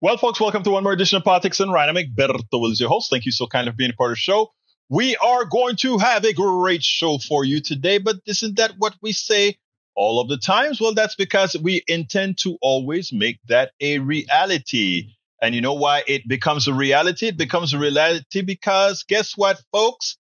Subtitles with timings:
[0.00, 1.88] Well, folks, welcome to one more edition of Politics Done Right.
[1.88, 1.96] I'm
[2.52, 3.10] Willies, your host.
[3.10, 4.52] Thank you so kind of being a part of the show.
[4.88, 8.94] We are going to have a great show for you today, but isn't that what
[9.02, 9.56] we say
[9.96, 10.80] all of the times?
[10.80, 15.14] Well, that's because we intend to always make that a reality.
[15.42, 17.26] And you know why it becomes a reality?
[17.26, 20.16] It becomes a reality because guess what, folks?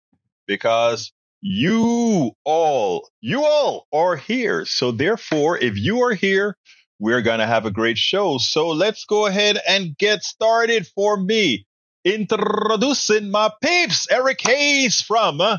[0.45, 1.11] Because
[1.41, 4.65] you all, you all are here.
[4.65, 6.57] So therefore, if you are here,
[7.03, 8.37] we're going to have a great show.
[8.37, 11.65] So let's go ahead and get started for me.
[12.05, 15.57] Introducing my peeps, Eric Hayes from uh,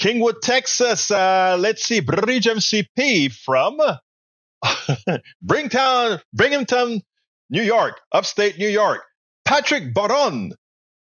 [0.00, 1.10] Kingwood, Texas.
[1.10, 3.96] Uh, let's see, Bridge MCP from uh,
[5.46, 7.02] Bringtown, Binghamton,
[7.50, 9.02] New York, upstate New York.
[9.44, 10.52] Patrick Baron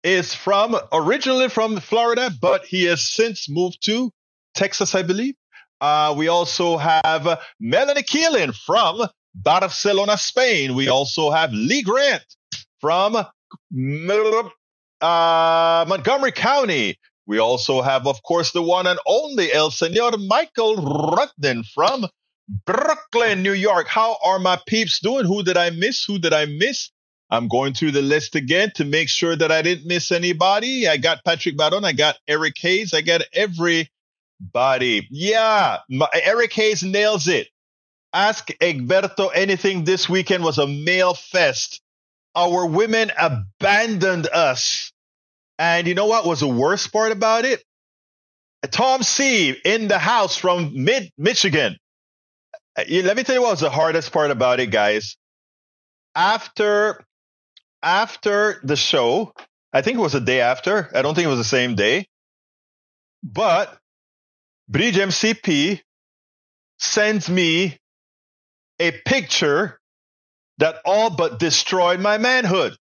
[0.03, 4.09] is from originally from Florida, but he has since moved to
[4.55, 5.35] Texas, I believe.
[5.79, 10.75] Uh, we also have Melanie Keelan from Barcelona, Spain.
[10.75, 12.23] We also have Lee Grant
[12.81, 13.25] from uh,
[15.87, 16.97] Montgomery County.
[17.25, 22.07] We also have, of course, the one and only El Senor Michael Rudden from
[22.65, 23.87] Brooklyn, New York.
[23.87, 25.25] How are my peeps doing?
[25.25, 26.03] Who did I miss?
[26.05, 26.89] Who did I miss?
[27.29, 30.87] I'm going through the list again to make sure that I didn't miss anybody.
[30.87, 31.85] I got Patrick Baron.
[31.85, 32.93] I got Eric Hayes.
[32.93, 35.07] I got everybody.
[35.11, 37.47] Yeah, my, Eric Hayes nails it.
[38.13, 41.81] Ask Egberto anything this weekend was a male fest.
[42.35, 44.91] Our women abandoned us.
[45.57, 47.63] And you know what was the worst part about it?
[48.71, 51.77] Tom C in the house from mid Michigan.
[52.77, 55.17] Uh, let me tell you what was the hardest part about it, guys.
[56.15, 57.03] After
[57.81, 59.33] after the show,
[59.71, 60.89] I think it was the day after.
[60.93, 62.07] I don't think it was the same day.
[63.23, 63.77] But
[64.67, 65.81] Bridge MCP
[66.79, 67.78] sends me
[68.79, 69.79] a picture
[70.57, 72.75] that all but destroyed my manhood.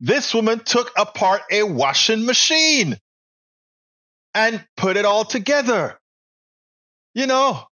[0.00, 2.96] This woman took apart a washing machine
[4.34, 5.98] and put it all together.
[7.14, 7.64] You know,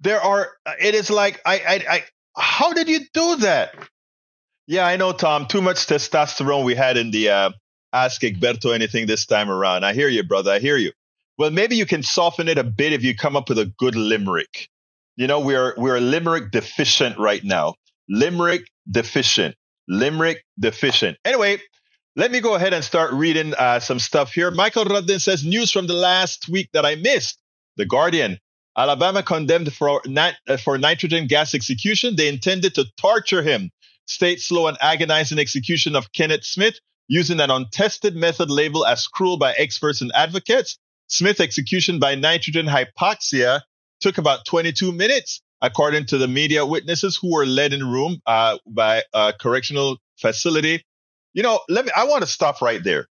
[0.00, 2.04] there are, it is like, I, I, I,
[2.36, 3.74] how did you do that?
[4.66, 5.46] Yeah, I know, Tom.
[5.46, 7.50] Too much testosterone we had in the uh,
[7.92, 9.84] Ask Egberto anything this time around.
[9.84, 10.52] I hear you, brother.
[10.52, 10.92] I hear you.
[11.38, 13.94] Well, maybe you can soften it a bit if you come up with a good
[13.94, 14.68] limerick.
[15.18, 17.74] You know, we're we're limerick deficient right now.
[18.08, 19.56] Limerick deficient.
[19.88, 21.18] Limerick deficient.
[21.24, 21.58] Anyway,
[22.14, 24.52] let me go ahead and start reading uh, some stuff here.
[24.52, 27.36] Michael Rudden says news from the last week that I missed.
[27.76, 28.38] The Guardian.
[28.76, 32.14] Alabama condemned for, nat- for nitrogen gas execution.
[32.14, 33.72] They intended to torture him
[34.06, 39.36] state slow and agonizing execution of Kenneth Smith using an untested method labeled as cruel
[39.36, 40.78] by experts and advocates.
[41.08, 43.62] Smith execution by nitrogen hypoxia
[44.00, 48.20] took about 22 minutes, according to the media witnesses who were led in the room
[48.26, 50.84] uh, by a correctional facility.
[51.34, 51.90] You know, let me.
[51.94, 53.06] I want to stop right there.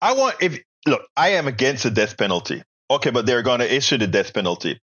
[0.00, 2.62] I want if look, I am against the death penalty.
[2.90, 4.80] Okay, but they're going to issue the death penalty.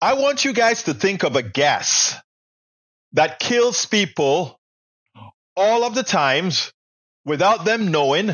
[0.00, 2.14] I want you guys to think of a gas
[3.12, 4.58] that kills people
[5.56, 6.72] all of the times
[7.24, 8.30] without them knowing,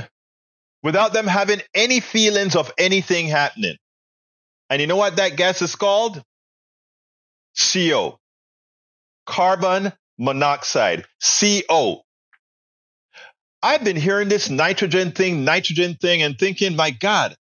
[0.82, 3.76] without them having any feelings of anything happening.
[4.72, 6.22] And you know what that gas is called?
[7.54, 8.18] CO.
[9.26, 11.04] Carbon monoxide.
[11.20, 12.00] CO.
[13.62, 17.36] I've been hearing this nitrogen thing, nitrogen thing, and thinking, my God,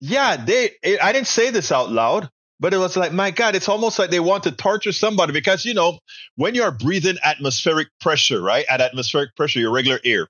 [0.00, 0.70] yeah, they,
[1.02, 2.30] I didn't say this out loud,
[2.60, 5.64] but it was like, my God, it's almost like they want to torture somebody because,
[5.64, 5.98] you know,
[6.36, 8.64] when you're breathing atmospheric pressure, right?
[8.70, 10.28] At atmospheric pressure, your regular air,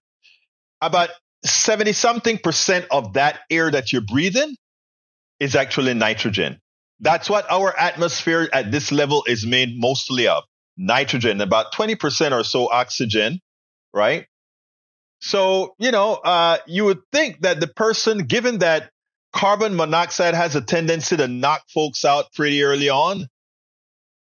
[0.81, 1.11] about
[1.45, 4.57] 70 something percent of that air that you're breathing
[5.41, 6.61] is actually nitrogen.
[7.01, 10.45] That's what our atmosphere at this level is made mostly of
[10.77, 13.41] nitrogen, about 20% or so oxygen,
[13.93, 14.27] right?
[15.21, 18.91] So, you know, uh, you would think that the person, given that
[19.37, 23.29] carbon monoxide has a tendency to knock folks out pretty early on.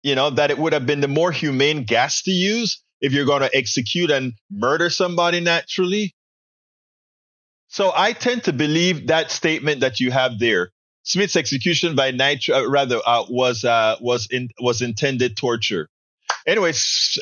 [0.03, 3.25] You know, that it would have been the more humane gas to use if you're
[3.25, 6.15] going to execute and murder somebody naturally.
[7.69, 10.71] So I tend to believe that statement that you have there.
[11.05, 15.89] Smith's execution by nitro, uh, rather, uh, was, uh, was in, was intended torture.
[16.47, 16.73] Anyway,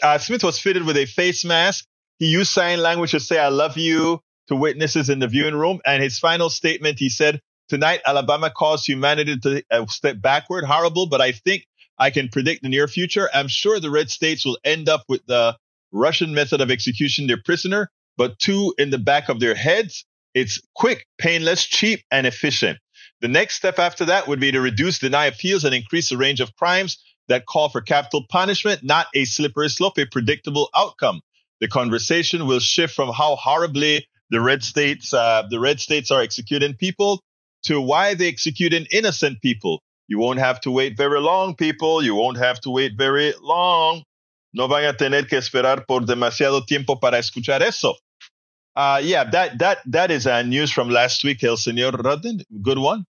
[0.02, 1.84] uh, Smith was fitted with a face mask.
[2.18, 5.80] He used sign language to say, I love you to witnesses in the viewing room.
[5.84, 10.64] And his final statement, he said, Tonight, Alabama caused humanity to uh, step backward.
[10.64, 11.66] Horrible, but I think
[11.98, 13.28] I can predict the near future.
[13.32, 15.56] I'm sure the red states will end up with the
[15.92, 20.04] Russian method of execution their prisoner, but two in the back of their heads.
[20.34, 22.78] It's quick, painless, cheap, and efficient.
[23.20, 26.40] The next step after that would be to reduce, deny appeals, and increase the range
[26.40, 31.20] of crimes that call for capital punishment, not a slippery slope, a predictable outcome.
[31.60, 36.22] The conversation will shift from how horribly the red states, uh, the red states are
[36.22, 37.22] executing people
[37.64, 39.82] to why they executing innocent people.
[40.08, 42.02] You won't have to wait very long, people.
[42.02, 44.02] You won't have to wait very long.
[44.52, 47.94] No van a tener que esperar por demasiado tiempo para escuchar eso.
[48.74, 52.40] Uh, yeah, that, that, that is uh, news from last week, El Señor Rudden.
[52.62, 53.04] Good one.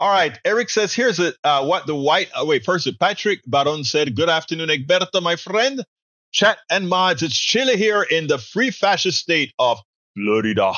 [0.00, 0.38] All right.
[0.44, 4.28] Eric says, here's a, uh, what the white, uh, wait, first, Patrick Baron said, good
[4.28, 5.84] afternoon, Egberto, my friend.
[6.32, 9.78] Chat and mods, it's chilly here in the free fascist state of
[10.16, 10.72] Florida.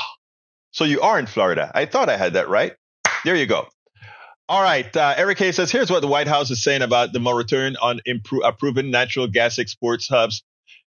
[0.72, 1.72] So you are in Florida.
[1.74, 2.74] I thought I had that right.
[3.24, 3.66] There you go.
[4.50, 4.94] All right.
[4.94, 8.46] Uh, Eric says, here's what the White House is saying about the moratorium on impro-
[8.46, 10.42] approving natural gas exports hubs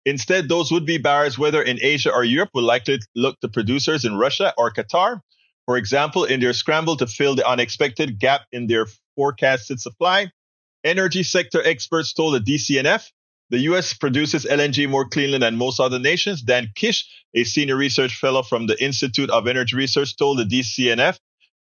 [0.05, 4.05] Instead, those would be buyers, whether in Asia or Europe, will likely look to producers
[4.05, 5.21] in Russia or Qatar.
[5.65, 8.85] For example, in their scramble to fill the unexpected gap in their
[9.15, 10.29] forecasted supply,
[10.83, 13.09] energy sector experts told the DCNF
[13.49, 13.93] the U.S.
[13.93, 16.41] produces LNG more cleanly than most other nations.
[16.41, 21.17] Dan Kish, a senior research fellow from the Institute of Energy Research, told the DCNF,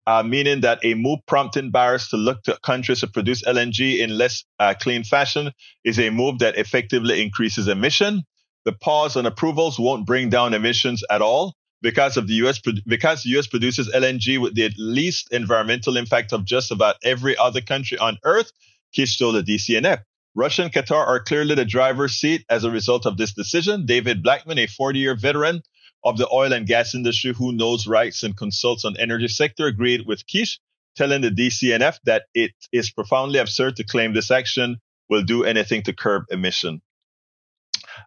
[0.06, 4.18] uh, meaning that a move prompting buyers to look to countries to produce LNG in
[4.18, 5.52] less uh, clean fashion
[5.84, 8.24] is a move that effectively increases emission
[8.66, 13.24] the pause on approvals won't bring down emissions at all because of the US because
[13.24, 17.98] the US produces LNG with the least environmental impact of just about every other country
[17.98, 18.52] on earth,
[18.94, 20.04] Kish told the DCNF.
[20.34, 23.86] Russia and Qatar are clearly the driver's seat as a result of this decision.
[23.86, 25.62] David Blackman, a 40-year veteran
[26.04, 30.06] of the oil and gas industry who knows rights and consults on energy sector, agreed
[30.06, 30.60] with Kish,
[30.96, 34.78] telling the DCNF that it is profoundly absurd to claim this action
[35.10, 36.82] will do anything to curb emission.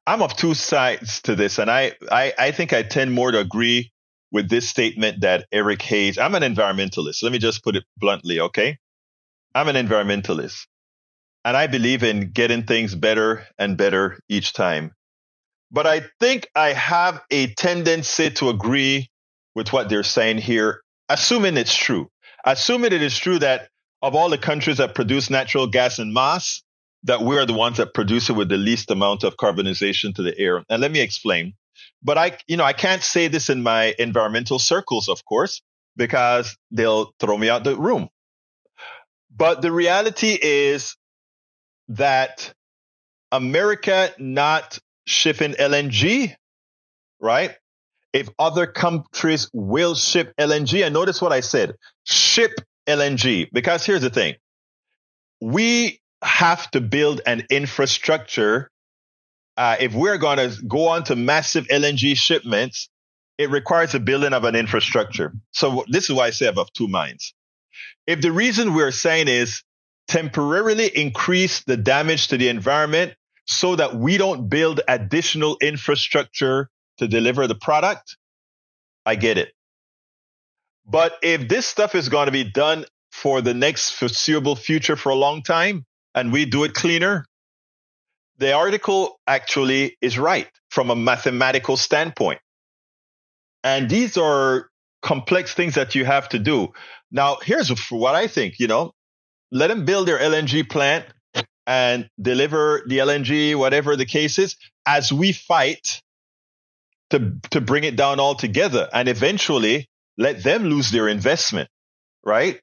[0.06, 3.38] I'm of two sides to this, and I, I, I think I tend more to
[3.38, 3.92] agree
[4.32, 6.18] with this statement that Eric Hayes.
[6.18, 7.22] I'm an environmentalist.
[7.22, 8.78] Let me just put it bluntly, okay?
[9.54, 10.66] I'm an environmentalist,
[11.44, 14.92] and I believe in getting things better and better each time.
[15.70, 19.08] But I think I have a tendency to agree
[19.54, 22.08] with what they're saying here, assuming it's true.
[22.44, 23.68] Assuming it is true that
[24.02, 26.62] of all the countries that produce natural gas in mass,
[27.04, 30.22] that we are the ones that produce it with the least amount of carbonization to
[30.22, 30.64] the air.
[30.68, 31.54] And let me explain.
[32.02, 35.62] But I, you know, I can't say this in my environmental circles, of course,
[35.96, 38.08] because they'll throw me out the room.
[39.34, 40.96] But the reality is
[41.88, 42.52] that
[43.32, 46.34] America not shipping LNG,
[47.20, 47.54] right?
[48.12, 51.74] If other countries will ship LNG, and notice what I said,
[52.04, 52.52] ship
[52.86, 54.36] LNG, because here's the thing.
[55.40, 58.70] We have to build an infrastructure.
[59.56, 62.88] Uh, if we're going to go on to massive LNG shipments,
[63.38, 65.32] it requires the building of an infrastructure.
[65.52, 67.34] So this is why I say I have two minds.
[68.06, 69.62] If the reason we're saying is
[70.08, 73.14] temporarily increase the damage to the environment
[73.46, 78.16] so that we don't build additional infrastructure to deliver the product,
[79.04, 79.52] I get it.
[80.86, 85.10] But if this stuff is going to be done for the next foreseeable future for
[85.10, 87.26] a long time, and we do it cleaner,
[88.38, 92.40] the article actually is right from a mathematical standpoint.
[93.62, 94.68] And these are
[95.02, 96.72] complex things that you have to do.
[97.10, 98.92] Now, here's what I think, you know,
[99.50, 101.06] let them build their LNG plant
[101.66, 106.02] and deliver the LNG, whatever the case is, as we fight
[107.10, 108.88] to, to bring it down altogether.
[108.92, 109.86] And eventually
[110.18, 111.68] let them lose their investment,
[112.24, 112.60] right?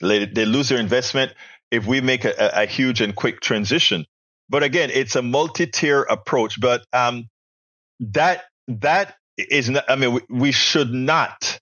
[0.00, 1.32] They lose their investment
[1.72, 4.04] if we make a, a huge and quick transition.
[4.48, 6.60] But again, it's a multi-tier approach.
[6.60, 7.28] But um,
[8.00, 9.84] that that is not.
[9.88, 11.58] I mean, we, we should not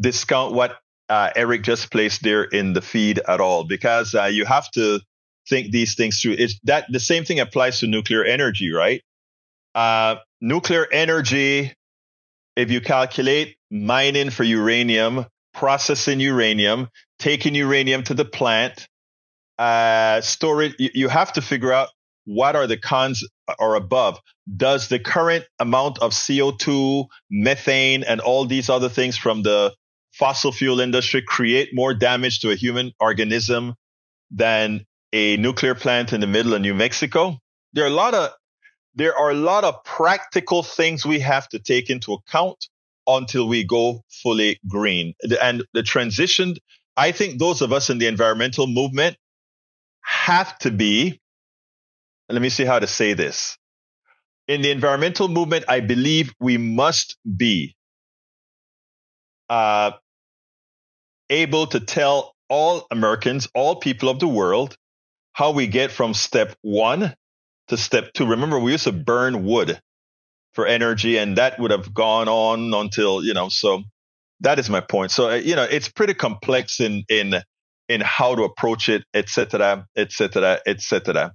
[0.00, 0.78] discount what
[1.10, 5.00] uh, Eric just placed there in the feed at all, because uh, you have to
[5.48, 6.36] think these things through.
[6.38, 9.02] It's that the same thing applies to nuclear energy, right?
[9.74, 11.74] Uh, nuclear energy,
[12.56, 18.88] if you calculate mining for uranium, processing uranium, taking uranium to the plant,
[19.60, 21.90] uh, storage, you, you have to figure out
[22.24, 23.22] what are the cons
[23.58, 24.18] or above.
[24.56, 29.74] Does the current amount of CO2, methane, and all these other things from the
[30.12, 33.74] fossil fuel industry create more damage to a human organism
[34.30, 37.38] than a nuclear plant in the middle of New Mexico?
[37.74, 38.30] There are a lot of
[38.94, 42.66] there are a lot of practical things we have to take into account
[43.06, 45.14] until we go fully green.
[45.40, 46.56] And the transition,
[46.96, 49.16] I think those of us in the environmental movement
[50.10, 51.20] have to be,
[52.28, 53.56] let me see how to say this.
[54.48, 57.76] In the environmental movement, I believe we must be
[59.48, 59.92] uh,
[61.30, 64.76] able to tell all Americans, all people of the world,
[65.32, 67.14] how we get from step one
[67.68, 68.26] to step two.
[68.26, 69.80] Remember, we used to burn wood
[70.54, 73.48] for energy, and that would have gone on until you know.
[73.48, 73.84] So
[74.40, 75.12] that is my point.
[75.12, 77.34] So uh, you know, it's pretty complex in in
[77.90, 81.34] in how to approach it, etc., etc., etc.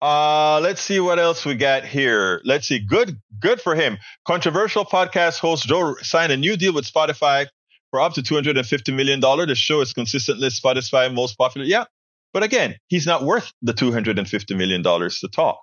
[0.00, 2.40] Uh, let's see what else we got here.
[2.44, 2.78] Let's see.
[2.78, 3.98] Good, good for him.
[4.24, 7.48] Controversial podcast host Joe signed a new deal with Spotify
[7.90, 9.18] for up to $250 million.
[9.20, 11.66] The show is consistently Spotify most popular.
[11.66, 11.84] Yeah.
[12.32, 15.58] But again, he's not worth the $250 million to talk.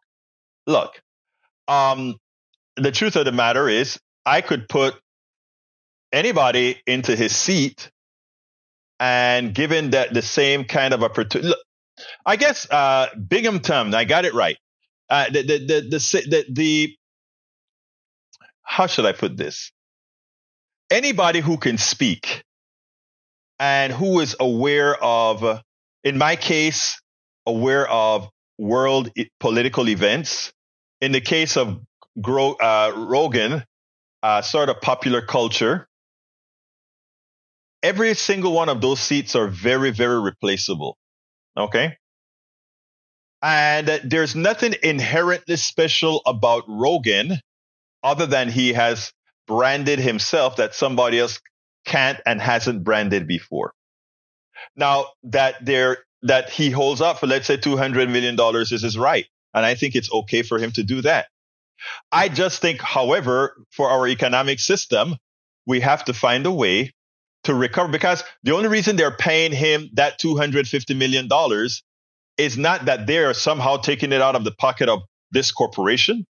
[0.67, 1.01] Look,
[1.69, 2.15] um,
[2.75, 4.95] the truth of the matter is I could put
[6.11, 7.89] anybody into his seat
[9.01, 11.55] and given that the same kind of opportunity,
[12.23, 13.95] I guess uh, Binghamton.
[13.95, 14.57] I got it right.
[15.09, 16.95] Uh, the, the, the, the, the, the,
[18.61, 19.71] how should I put this?
[20.91, 22.43] Anybody who can speak
[23.59, 25.61] and who is aware of,
[26.03, 27.01] in my case,
[27.47, 28.29] aware of
[28.59, 30.53] world political events.
[31.01, 31.81] In the case of
[32.21, 33.63] Gro- uh, Rogan,
[34.21, 35.87] uh, sort of popular culture.
[37.83, 40.97] Every single one of those seats are very, very replaceable.
[41.57, 41.97] Okay.
[43.41, 47.39] And there's nothing inherently special about Rogan
[48.03, 49.11] other than he has
[49.47, 51.39] branded himself that somebody else
[51.85, 53.73] can't and hasn't branded before.
[54.75, 59.25] Now that there, that he holds up for, let's say $200 million is his right.
[59.53, 61.27] And I think it's okay for him to do that.
[62.11, 65.15] I just think, however, for our economic system,
[65.65, 66.91] we have to find a way
[67.43, 71.27] to recover because the only reason they're paying him that $250 million
[72.37, 76.25] is not that they're somehow taking it out of the pocket of this corporation.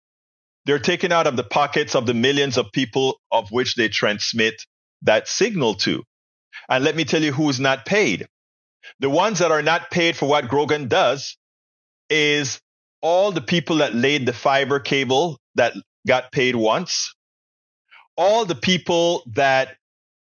[0.66, 4.62] They're taking out of the pockets of the millions of people of which they transmit
[5.04, 6.04] that signal to.
[6.68, 8.28] And let me tell you who's not paid.
[9.00, 11.38] The ones that are not paid for what Rogan does
[12.10, 12.60] is
[13.02, 15.74] all the people that laid the fiber cable that
[16.08, 17.14] got paid once,
[18.18, 19.78] all the people that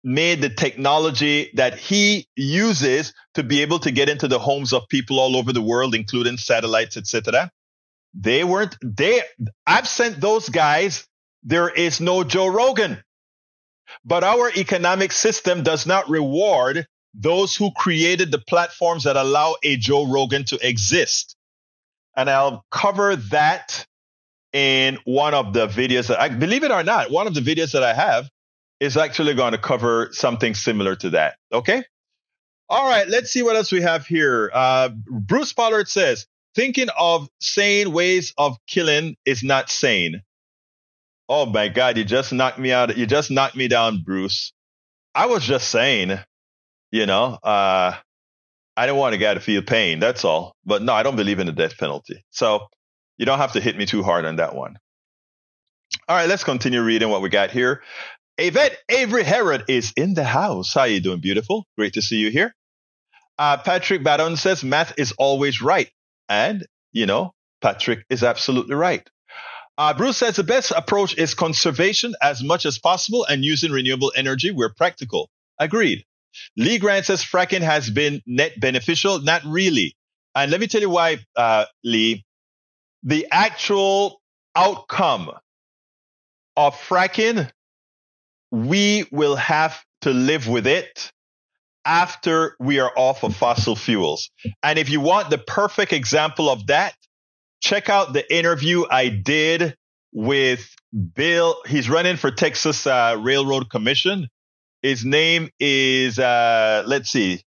[0.06, 4.88] made the technology that he uses to be able to get into the homes of
[4.88, 7.52] people all over the world, including satellites, etc.
[8.14, 9.24] They weren't they
[9.66, 11.08] I've sent those guys,
[11.44, 13.04] there is no Joe Rogan.
[14.06, 16.86] But our economic system does not reward
[17.16, 21.36] those who created the platforms that allow a Joe Rogan to exist.
[22.16, 23.86] And I'll cover that
[24.54, 27.72] in one of the videos that I believe it or not, one of the videos
[27.74, 28.30] that I have
[28.80, 31.36] is actually going to cover something similar to that.
[31.52, 31.84] Okay.
[32.68, 33.08] All right.
[33.08, 34.52] Let's see what else we have here.
[34.54, 40.22] Uh, Bruce Pollard says, thinking of sane ways of killing is not sane.
[41.30, 41.98] Oh my God.
[41.98, 42.98] You just knocked me out.
[42.98, 44.52] You just knocked me down, Bruce.
[45.14, 46.20] I was just saying,
[46.92, 47.96] you know, uh,
[48.78, 50.00] I don't want a guy to feel pain.
[50.00, 50.56] That's all.
[50.66, 52.24] But no, I don't believe in the death penalty.
[52.32, 52.68] So
[53.18, 54.78] you don't have to hit me too hard on that one.
[56.08, 57.82] All right, let's continue reading what we got here.
[58.38, 60.74] Yvette Avery Herod is in the house.
[60.74, 61.66] How you doing, beautiful?
[61.78, 62.54] Great to see you here.
[63.40, 65.90] Uh, Patrick Baton says math is always right.
[66.28, 69.08] And, you know, Patrick is absolutely right.
[69.78, 74.12] Uh, Bruce says the best approach is conservation as much as possible and using renewable
[74.16, 75.30] energy where practical.
[75.60, 76.06] Agreed.
[76.58, 79.20] Lee Grant says fracking has been net beneficial.
[79.22, 79.96] Not really.
[80.34, 82.26] And let me tell you why, uh, Lee.
[83.04, 84.22] The actual
[84.56, 85.32] outcome
[86.58, 87.50] of fracking
[88.56, 91.12] we will have to live with it
[91.84, 94.30] after we are off of fossil fuels.
[94.64, 96.96] And if you want the perfect example of that,
[97.62, 99.76] check out the interview I did
[100.14, 100.74] with
[101.14, 101.58] Bill.
[101.68, 104.30] He's running for Texas uh, Railroad Commission.
[104.82, 107.44] His name is, uh, let's see,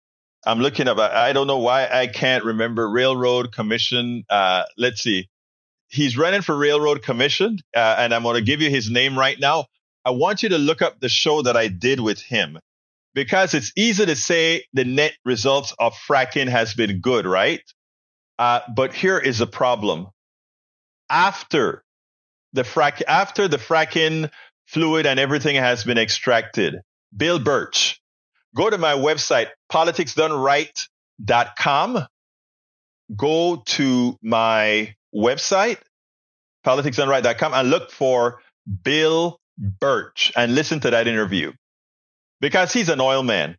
[0.46, 0.98] I'm looking up.
[0.98, 4.26] I don't know why I can't remember Railroad Commission.
[4.30, 5.30] Uh, let's see.
[5.88, 9.40] He's running for Railroad Commission, uh, and I'm going to give you his name right
[9.40, 9.68] now.
[10.08, 12.60] I want you to look up the show that I did with him
[13.14, 17.60] because it's easy to say the net results of fracking has been good, right?
[18.40, 20.08] Uh, but here is the problem.
[21.10, 21.84] After
[22.54, 24.32] the frack, after the fracking
[24.66, 26.78] fluid and everything has been extracted,
[27.14, 28.00] Bill Birch,
[28.56, 32.08] go to my website, politicsdoneright.com.
[33.14, 35.80] Go to my website,
[36.66, 38.40] politicsdoneright.com and look for
[38.84, 41.54] Bill Birch and listen to that interview
[42.40, 43.58] because he's an oil man,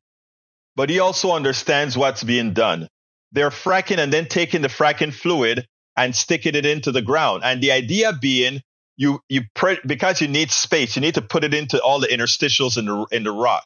[0.76, 2.88] but he also understands what's being done.
[3.32, 7.42] They're fracking and then taking the fracking fluid and sticking it into the ground.
[7.44, 8.60] And the idea being
[8.96, 12.08] you, you, pre- because you need space, you need to put it into all the
[12.08, 13.64] interstitials in the, in the rock.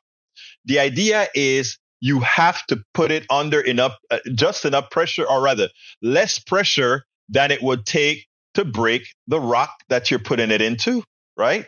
[0.65, 5.43] The idea is you have to put it under enough, uh, just enough pressure, or
[5.43, 5.69] rather,
[6.03, 11.03] less pressure than it would take to break the rock that you're putting it into,
[11.37, 11.67] right?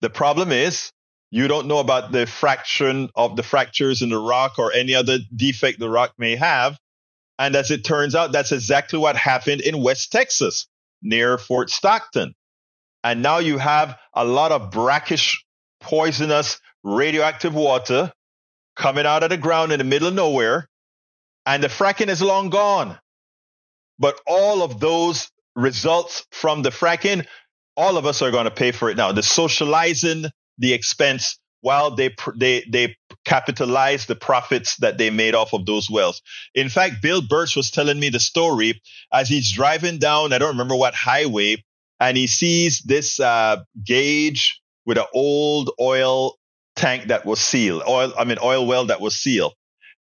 [0.00, 0.92] The problem is
[1.30, 5.18] you don't know about the fraction of the fractures in the rock or any other
[5.34, 6.78] defect the rock may have.
[7.38, 10.66] And as it turns out, that's exactly what happened in West Texas
[11.02, 12.34] near Fort Stockton.
[13.04, 15.44] And now you have a lot of brackish,
[15.80, 18.12] poisonous, radioactive water
[18.74, 20.68] coming out of the ground in the middle of nowhere.
[21.44, 22.98] And the fracking is long gone.
[23.98, 27.26] But all of those results from the fracking,
[27.76, 29.12] all of us are going to pay for it now.
[29.12, 30.26] The socializing
[30.58, 35.90] the expense while they they they capitalize the profits that they made off of those
[35.90, 36.22] wells.
[36.54, 38.80] In fact, Bill Birch was telling me the story
[39.12, 40.32] as he's driving down.
[40.32, 41.64] I don't remember what highway,
[41.98, 46.36] and he sees this uh, gauge with an old oil
[46.76, 49.54] tank that was sealed, oil I mean oil well that was sealed,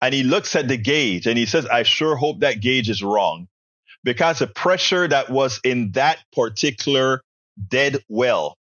[0.00, 3.02] and he looks at the gauge and he says, "I sure hope that gauge is
[3.02, 3.48] wrong."
[4.02, 7.22] Because the pressure that was in that particular
[7.68, 8.56] dead well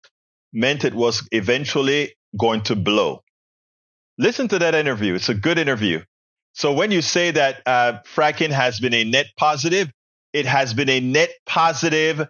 [0.53, 3.23] meant it was eventually going to blow.
[4.19, 5.15] Listen to that interview.
[5.15, 6.03] It's a good interview.
[6.53, 9.91] So when you say that uh, fracking has been a net positive,
[10.33, 12.29] it has been a net positive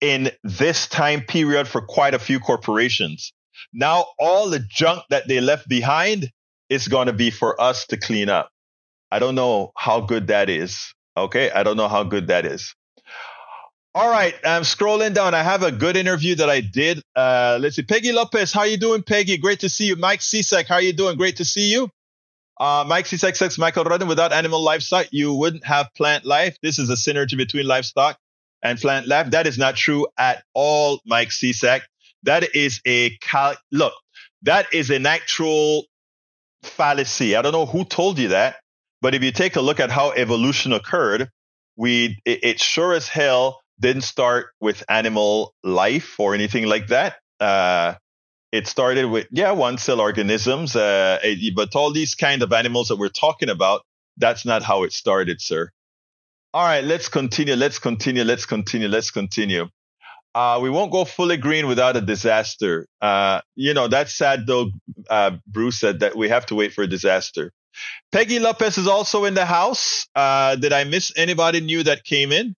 [0.00, 3.32] in this time period for quite a few corporations.
[3.72, 6.30] Now all the junk that they left behind
[6.68, 8.50] is going to be for us to clean up.
[9.10, 10.92] I don't know how good that is.
[11.16, 11.50] Okay.
[11.50, 12.74] I don't know how good that is.
[13.96, 15.32] All right, I'm scrolling down.
[15.32, 17.00] I have a good interview that I did.
[17.16, 18.52] Uh, let's see, Peggy Lopez.
[18.52, 19.38] How you doing, Peggy?
[19.38, 19.96] Great to see you.
[19.96, 21.16] Mike Csack, how you doing?
[21.16, 21.88] Great to see you.
[22.60, 26.58] Uh, Mike Csack says, Michael Rudden, without animal livestock, you wouldn't have plant life.
[26.62, 28.18] This is a synergy between livestock
[28.62, 29.30] and plant life.
[29.30, 31.80] That is not true at all, Mike Csack.
[32.24, 33.94] That is a cal- look.
[34.42, 35.86] That is an actual
[36.62, 37.34] fallacy.
[37.34, 38.56] I don't know who told you that,
[39.00, 41.30] but if you take a look at how evolution occurred,
[41.76, 47.16] we it, it sure as hell didn't start with animal life or anything like that.
[47.40, 47.94] Uh,
[48.52, 51.18] it started with yeah one cell organisms, uh,
[51.54, 53.82] but all these kind of animals that we're talking about,
[54.16, 55.70] that's not how it started, sir.
[56.54, 57.54] All right, let's continue.
[57.54, 58.24] Let's continue.
[58.24, 58.88] Let's continue.
[58.88, 59.68] Let's continue.
[60.34, 62.86] Uh, we won't go fully green without a disaster.
[63.00, 64.70] Uh, you know, that's sad though.
[65.08, 67.52] Uh, Bruce said that we have to wait for a disaster.
[68.12, 70.06] Peggy Lopez is also in the house.
[70.14, 72.54] Uh, did I miss anybody new that came in?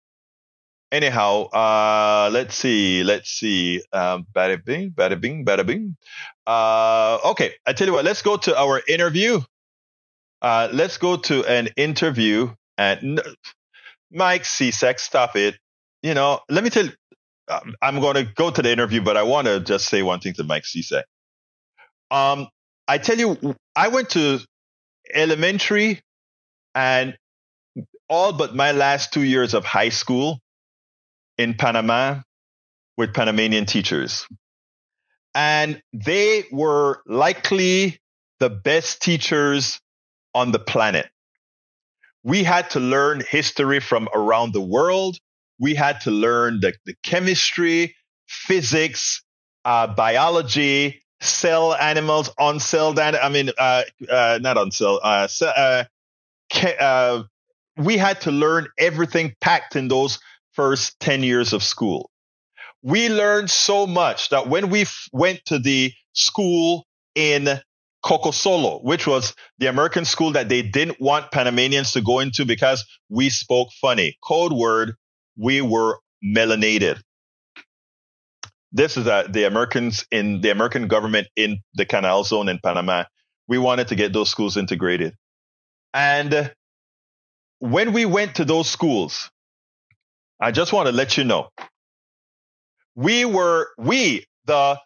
[0.92, 3.82] Anyhow, uh, let's see, let's see.
[3.92, 5.96] Um, bada bing, bada bing, bada bing.
[6.46, 9.40] Uh, okay, I tell you what, let's go to our interview.
[10.40, 13.20] Uh, let's go to an interview and
[14.10, 15.56] Mike Csack, stop it.
[16.02, 16.92] You know, let me tell you,
[17.48, 20.20] um, I'm going to go to the interview, but I want to just say one
[20.20, 21.02] thing to Mike Csack.
[22.10, 22.48] Um,
[22.86, 24.38] I tell you, I went to
[25.12, 26.00] elementary
[26.74, 27.16] and
[28.08, 30.38] all but my last two years of high school
[31.38, 32.20] in Panama
[32.96, 34.26] with Panamanian teachers.
[35.34, 38.00] And they were likely
[38.40, 39.80] the best teachers
[40.34, 41.08] on the planet.
[42.24, 45.18] We had to learn history from around the world.
[45.60, 47.94] We had to learn the, the chemistry,
[48.26, 49.22] physics,
[49.64, 55.84] uh, biology, cell animals, on uncelled, I mean, uh, uh, not uncelled, uh, uh,
[56.80, 57.22] uh,
[57.76, 60.18] we had to learn everything packed in those
[60.58, 62.10] first 10 years of school.
[62.82, 67.60] We learned so much that when we f- went to the school in
[68.02, 72.44] Coco Solo, which was the American school that they didn't want Panamanians to go into
[72.44, 74.18] because we spoke funny.
[74.20, 74.96] Code word,
[75.36, 77.00] we were melanated.
[78.72, 83.04] This is uh, the Americans in the American government in the Canal Zone in Panama.
[83.46, 85.14] We wanted to get those schools integrated.
[85.94, 86.52] And
[87.60, 89.30] when we went to those schools,
[90.40, 91.48] I just want to let you know.
[92.94, 94.78] We were, we, the,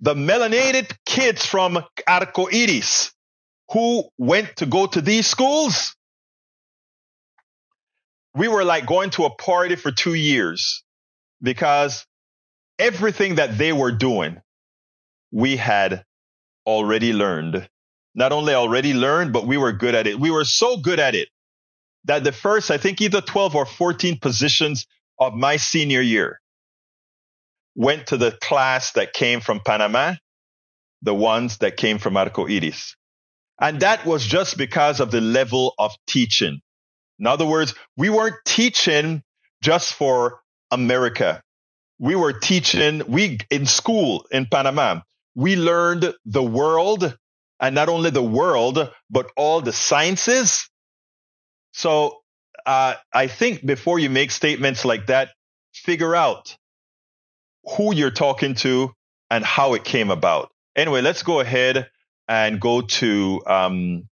[0.00, 3.12] the melanated kids from Arcoiris
[3.72, 5.94] who went to go to these schools.
[8.34, 10.82] We were like going to a party for two years
[11.42, 12.06] because
[12.78, 14.40] everything that they were doing,
[15.32, 16.04] we had
[16.66, 17.68] already learned.
[18.14, 20.18] Not only already learned, but we were good at it.
[20.18, 21.28] We were so good at it
[22.04, 24.86] that the first, I think either 12 or 14 positions
[25.18, 26.40] of my senior year
[27.74, 30.14] went to the class that came from Panama,
[31.02, 32.94] the ones that came from Arcoiris.
[33.60, 36.60] And that was just because of the level of teaching.
[37.18, 39.22] In other words, we weren't teaching
[39.62, 41.42] just for America.
[41.98, 45.00] We were teaching, we in school in Panama,
[45.34, 47.16] we learned the world
[47.60, 50.69] and not only the world, but all the sciences.
[51.72, 52.18] So
[52.66, 55.30] uh, I think before you make statements like that,
[55.72, 56.56] figure out
[57.76, 58.92] who you're talking to
[59.30, 60.50] and how it came about.
[60.76, 61.88] Anyway, let's go ahead
[62.28, 64.08] and go to um,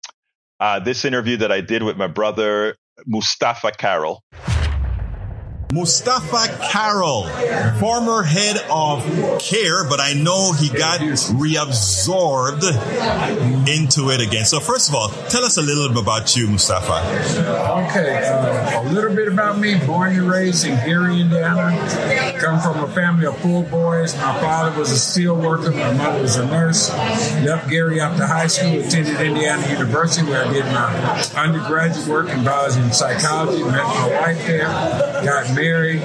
[0.59, 2.75] uh, this interview that I did with my brother,
[3.07, 4.23] Mustafaa Carroll.
[5.69, 7.23] Mustafaa Carroll,
[7.79, 9.03] former head of
[9.39, 12.61] CAIR, but I know he got reabsorbed
[13.67, 14.45] into it again.
[14.45, 17.89] So, first of all, tell us a little bit about you, Mustafaa.
[17.89, 19.75] Okay, uh, a little bit about me.
[19.85, 21.71] Born and raised in Gary, Indiana.
[22.39, 24.15] Come from a family of four boys.
[24.17, 25.71] My father was a steel worker.
[25.71, 26.91] My mother was a nurse.
[27.43, 28.79] Left Gary after high school.
[28.81, 33.63] Attended Indiana University where I did my undergraduate work in biology and psychology.
[33.63, 34.67] Met my wife there.
[35.25, 36.01] Got married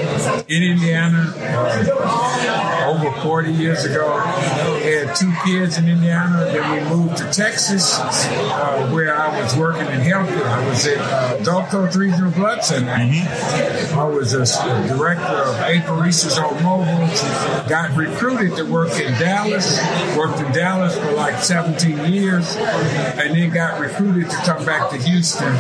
[0.49, 4.19] in Indiana uh, over 40 years ago.
[4.19, 6.45] Had two kids in Indiana.
[6.47, 10.47] Then we moved to Texas, uh, where I was working in healthcare.
[10.47, 12.93] I was at uh, Gulf Coast Regional Blood Center.
[12.93, 13.99] Mm-hmm.
[13.99, 17.69] I was a, a director of apheresis on mobile.
[17.69, 19.79] Got recruited to work in Dallas.
[20.17, 24.97] Worked in Dallas for like 17 years, and then got recruited to come back to
[24.97, 25.55] Houston.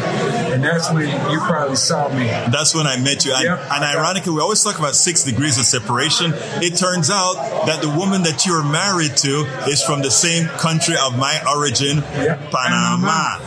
[0.52, 2.24] And that's when you probably saw me.
[2.24, 3.32] That's when I met you.
[3.34, 3.60] And, yep.
[3.80, 6.32] And ironically, we always talk about six degrees of separation.
[6.60, 10.96] It turns out that the woman that you're married to is from the same country
[11.00, 12.50] of my origin, yep.
[12.50, 13.40] Panama.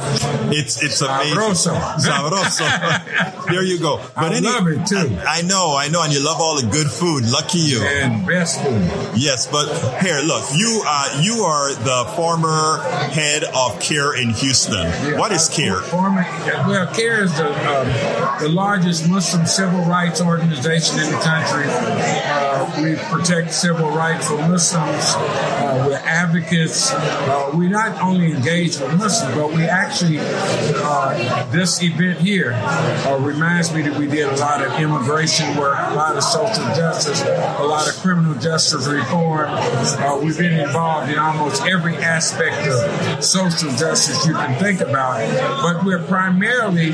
[0.50, 1.38] It's it's amazing.
[1.38, 1.78] Sabroso.
[2.02, 3.46] Sabroso.
[3.46, 3.98] there you go.
[4.16, 5.16] But I any, love it too.
[5.22, 7.30] I, I, know, I know, and you love all the good food.
[7.30, 7.84] Lucky you.
[7.84, 8.82] And best food.
[9.16, 9.70] Yes, but
[10.02, 12.82] here, look, you uh, you are the former
[13.14, 14.74] head of CAIR in Houston.
[14.74, 15.82] Yeah, what is CAIR?
[15.82, 16.26] Former,
[16.66, 21.66] well, CAIR is the um, the largest Muslim civil rights organization in the country.
[21.68, 25.14] Uh, we protect civil rights for Muslims.
[25.16, 26.92] Uh, we're advocates.
[26.92, 33.18] Uh, we not only engage with Muslims, but we actually, uh, this event here uh,
[33.22, 37.22] reminds me that we did a lot of immigration work, a lot of social justice,
[37.24, 39.48] a lot of criminal justice reform.
[39.50, 45.20] Uh, we've been involved in almost every aspect of social justice you can think about.
[45.62, 46.94] But we're primarily,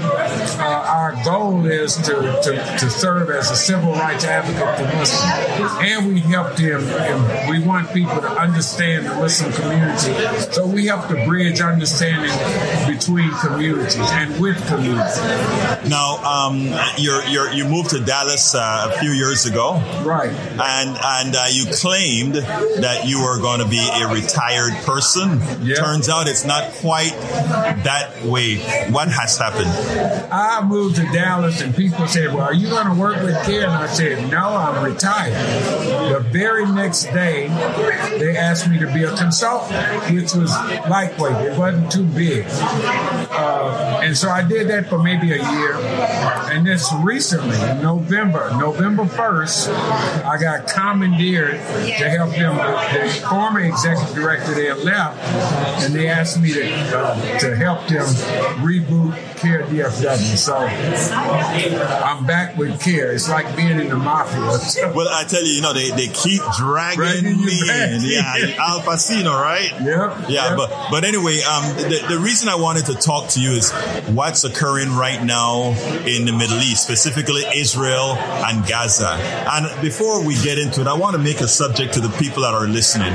[0.60, 5.72] our goal is to, to, to serve as a civil rights advocate for Muslims.
[5.82, 10.14] And we help them, and we want people to understand the Muslim community.
[10.52, 12.32] So we help to bridge understanding
[12.88, 15.18] between communities and with communities.
[15.90, 19.74] Now, um, you're, you're, you moved to Dallas uh, a few years ago.
[20.04, 20.32] Right.
[20.32, 25.40] And, and uh, you claimed that you were going to be a retired person.
[25.66, 25.78] Yep.
[25.78, 27.12] Turns out it's not quite
[27.84, 28.58] that way.
[28.92, 29.70] What has happened?
[30.32, 33.64] I moved to Dallas, and people said, Well, are you going to work with CAIR?
[33.64, 35.34] And I said, No, I'm retired.
[36.14, 37.48] The very next day,
[38.18, 40.52] they asked me to be a consultant, which was
[40.90, 41.36] lightweight.
[41.48, 42.46] It wasn't too big.
[42.48, 45.76] Uh, and so I did that for maybe a year.
[46.52, 49.70] And this recently, in November, November 1st,
[50.26, 52.56] I got commandeered to help them.
[52.56, 55.20] The former executive director there left,
[55.84, 58.06] and they asked me to, uh, to help them
[58.64, 60.38] reboot CAIR DFW.
[60.38, 62.99] So I'm back with CAIR.
[63.08, 64.92] It's like being in the mafia.
[64.96, 68.00] well, I tell you, you know, they, they keep dragging me in.
[68.10, 69.72] Yeah, Al Pacino, right?
[69.82, 70.58] Yeah, yep.
[70.58, 73.72] but but anyway, um, the, the reason I wanted to talk to you is
[74.08, 75.72] what's occurring right now
[76.06, 79.10] in the Middle East, specifically Israel and Gaza.
[79.10, 82.44] And before we get into it, I want to make a subject to the people
[82.44, 83.14] that are listening.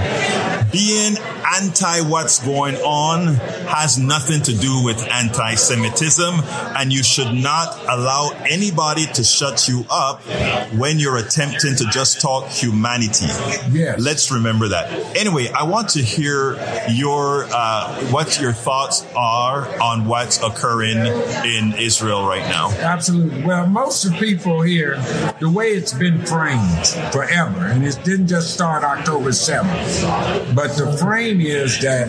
[0.71, 1.17] Being
[1.57, 3.35] anti what's going on
[3.67, 6.35] has nothing to do with anti-Semitism,
[6.77, 10.23] and you should not allow anybody to shut you up
[10.75, 13.27] when you're attempting to just talk humanity.
[13.73, 14.01] Yes.
[14.01, 15.17] Let's remember that.
[15.17, 16.55] Anyway, I want to hear
[16.91, 22.71] your uh, what your thoughts are on what's occurring in Israel right now.
[22.71, 23.45] Absolutely.
[23.45, 24.97] Well, most of the people here,
[25.41, 30.97] the way it's been framed forever, and it didn't just start October 7th, but the
[30.99, 32.09] frame is that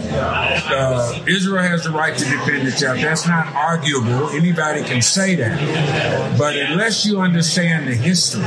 [0.72, 3.00] uh, Israel has the right to defend itself.
[3.00, 4.30] That's not arguable.
[4.30, 6.38] Anybody can say that.
[6.38, 8.44] But unless you understand the history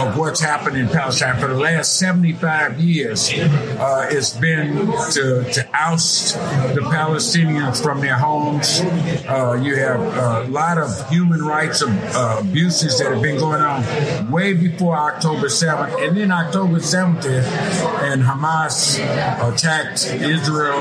[0.00, 5.68] of what's happened in Palestine for the last 75 years, uh, it's been to, to
[5.74, 6.34] oust
[6.74, 8.80] the Palestinians from their homes.
[9.28, 14.30] Uh, you have a lot of human rights uh, abuses that have been going on
[14.30, 16.06] way before October 7th.
[16.06, 18.98] And then October 7th, and Hamas
[19.52, 20.78] attacked Israel,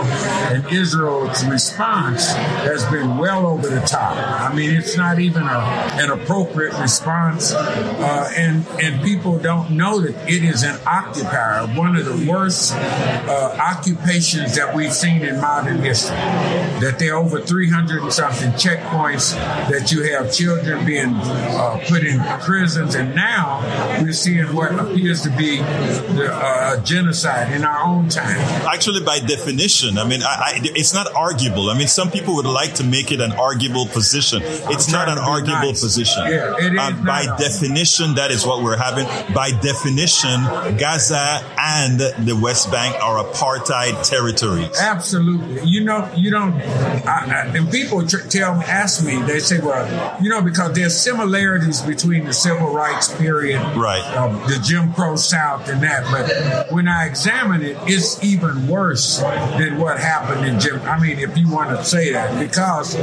[0.52, 4.16] and Israel's response has been well over the top.
[4.16, 5.60] I mean, it's not even a,
[5.98, 11.96] an appropriate response, uh, and and people don't know that it is an occupier, one
[11.96, 16.16] of the worst uh, occupations that we've seen in modern history.
[16.16, 19.34] That there are over 300 and something checkpoints,
[19.70, 23.62] that you have children being uh, put in prisons, and now
[24.02, 28.38] we're seeing what appears to be the uh, genocide in our own time.
[28.68, 31.70] Actually, by definition, I mean, I, I, it's not arguable.
[31.70, 34.42] I mean, some people would like to make it an arguable position.
[34.44, 35.82] It's not an arguable nice.
[35.82, 36.24] position.
[36.28, 37.27] Yeah, it is Um, by.
[37.38, 39.06] Definition, that is what we're having.
[39.34, 40.42] By definition,
[40.78, 44.70] Gaza and the West Bank are apartheid territories.
[44.80, 45.62] Absolutely.
[45.68, 46.54] You know, you don't.
[46.54, 50.74] I, I, and people tr- tell me, ask me, they say, well, you know, because
[50.74, 54.04] there's similarities between the civil rights period, Right.
[54.16, 56.04] um, the Jim Crow South, and that.
[56.12, 60.82] But when I examine it, it's even worse than what happened in Jim.
[60.84, 62.96] I mean, if you want to say that, because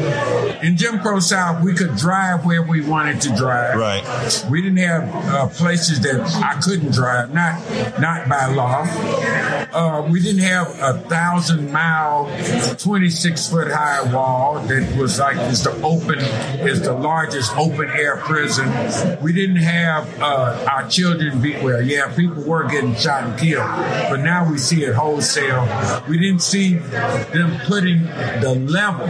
[0.63, 3.77] in Jim Crow South, we could drive where we wanted to drive.
[3.79, 4.03] Right.
[4.51, 7.61] We didn't have uh, places that I couldn't drive, not
[8.01, 8.85] not by law.
[9.73, 12.27] Uh, we didn't have a thousand mile,
[12.79, 16.19] twenty six foot high wall that was like is the open
[16.67, 18.69] is the largest open air prison.
[19.23, 21.83] We didn't have uh, our children be well.
[21.83, 23.69] Yeah, people were getting shot and killed,
[24.11, 25.63] but now we see it wholesale.
[26.09, 28.05] We didn't see them putting
[28.41, 29.07] the level.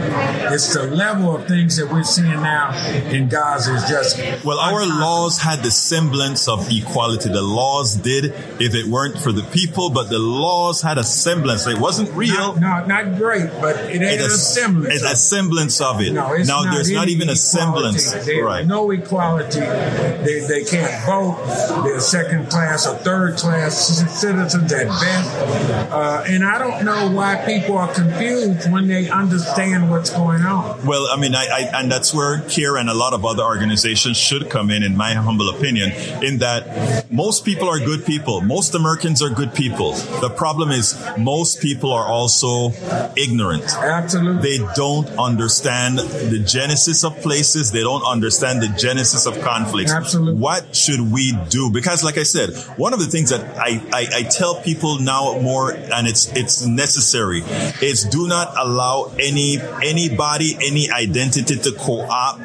[0.53, 2.73] It's the level of things that we're seeing now
[3.09, 7.29] in Gaza is just Well, our laws had the semblance of equality.
[7.29, 8.25] The laws did,
[8.59, 11.67] if it weren't for the people, but the laws had a semblance.
[11.67, 12.55] It wasn't real.
[12.55, 14.93] No, not great, but it ain't a a, semblance.
[14.95, 16.13] it's a semblance of it.
[16.13, 17.99] no, it's now, not there's not even a equality.
[17.99, 18.11] semblance.
[18.25, 18.65] There's Right.
[18.65, 19.59] no equality.
[19.59, 21.83] They, they can't vote.
[21.83, 23.87] They're second class or third class
[24.19, 25.91] citizens at best.
[25.91, 30.85] Uh, and I don't know why people are confused when they understand what's going on.
[30.85, 34.17] Well, I mean, I, I, and that's where CAIR and a lot of other organizations
[34.17, 35.91] should come in, in my humble opinion,
[36.23, 38.41] in that most people are good people.
[38.41, 39.93] Most Americans are good people.
[40.21, 42.71] The problem is most people are also
[43.17, 43.65] ignorant.
[43.75, 44.57] Absolutely.
[44.57, 47.71] They don't understand the genesis of places.
[47.71, 49.91] They don't understand the genesis of conflicts.
[49.91, 50.39] Absolutely.
[50.39, 51.71] What should we do?
[51.71, 55.39] Because, like I said, one of the things that I, I, I tell people now
[55.41, 57.41] more, and it's it's necessary,
[57.81, 62.43] is do not allow any anybody, any identity to co-opt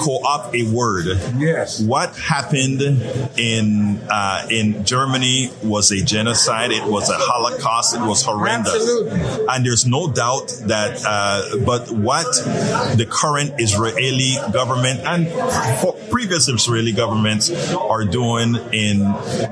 [0.00, 1.06] co-opt a word.
[1.56, 1.80] Yes.
[1.80, 2.80] What happened
[3.36, 6.70] in uh, in Germany was a genocide.
[6.70, 7.96] It was a Holocaust.
[7.96, 8.74] It was horrendous.
[8.74, 9.46] Absolutely.
[9.48, 11.02] And there's no doubt that.
[11.04, 12.26] Uh, but what
[12.96, 15.28] the current Israeli government and
[15.80, 18.98] for previous Israeli governments are doing in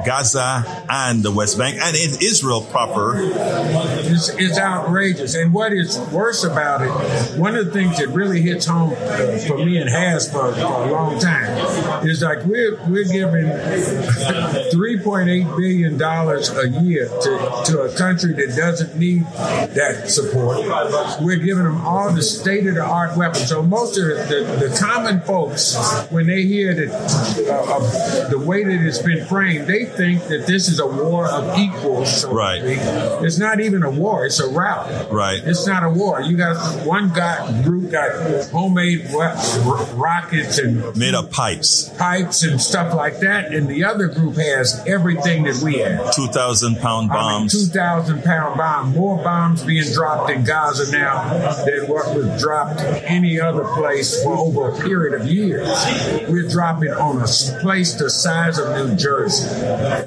[0.07, 5.35] Gaza and the West Bank and in Israel proper, It's, it's outrageous.
[5.35, 8.95] And what is worse about it, one of the things that really hits home
[9.47, 11.55] for me and has for, for a long time
[12.02, 18.54] is like we're we're giving 3.8 billion dollars a year to, to a country that
[18.57, 20.59] doesn't need that support.
[21.20, 23.48] We're giving them all the state of the art weapons.
[23.48, 25.76] So most of the, the, common folks,
[26.11, 26.90] when they hear that
[27.48, 31.28] uh, of the way that it's been framed, they think that this is a war
[31.28, 32.22] of equals.
[32.22, 32.61] So Right.
[32.64, 35.11] It's not even a war; it's a rout.
[35.11, 35.40] Right.
[35.44, 36.20] It's not a war.
[36.20, 38.11] You got one guy group got
[38.50, 39.07] homemade
[39.94, 44.83] rockets and made of pipes, pipes and stuff like that, and the other group has
[44.87, 46.14] everything that we have.
[46.14, 47.53] two thousand pound I mean, bombs.
[47.53, 48.92] two thousand pound bomb.
[48.92, 54.37] More bombs being dropped in Gaza now than what was dropped any other place for
[54.37, 55.68] over a period of years.
[56.29, 59.49] We're dropping on a place the size of New Jersey.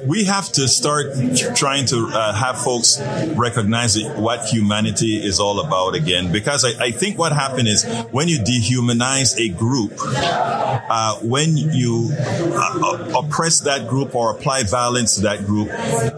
[0.06, 1.06] we have to start
[1.54, 3.00] trying to uh, have folks
[3.36, 6.32] recognize what humanity is all about again.
[6.32, 12.10] Because I, I think what happened is when you dehumanize a group, uh, when you
[12.18, 15.68] uh, oppress that group or apply violence to that group,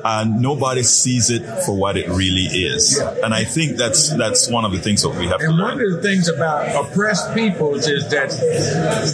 [0.04, 2.98] and nobody sees it for what it really is.
[3.22, 5.78] And I think that's that's one of the things that we have to And learn.
[5.78, 8.30] one of the things about oppressed peoples is that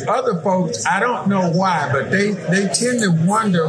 [0.08, 3.66] other folks, I don't know why, but they, they tend to wonder,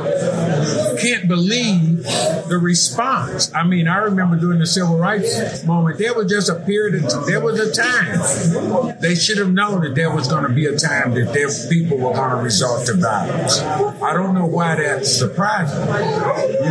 [1.01, 3.53] can't believe the response.
[3.53, 7.25] I mean, I remember during the civil rights moment, there was just a period of,
[7.25, 8.97] there was a time.
[8.99, 11.97] They should have known that there was going to be a time that their people
[11.97, 13.59] were going to resort to violence.
[13.59, 15.85] I don't know why that's surprising.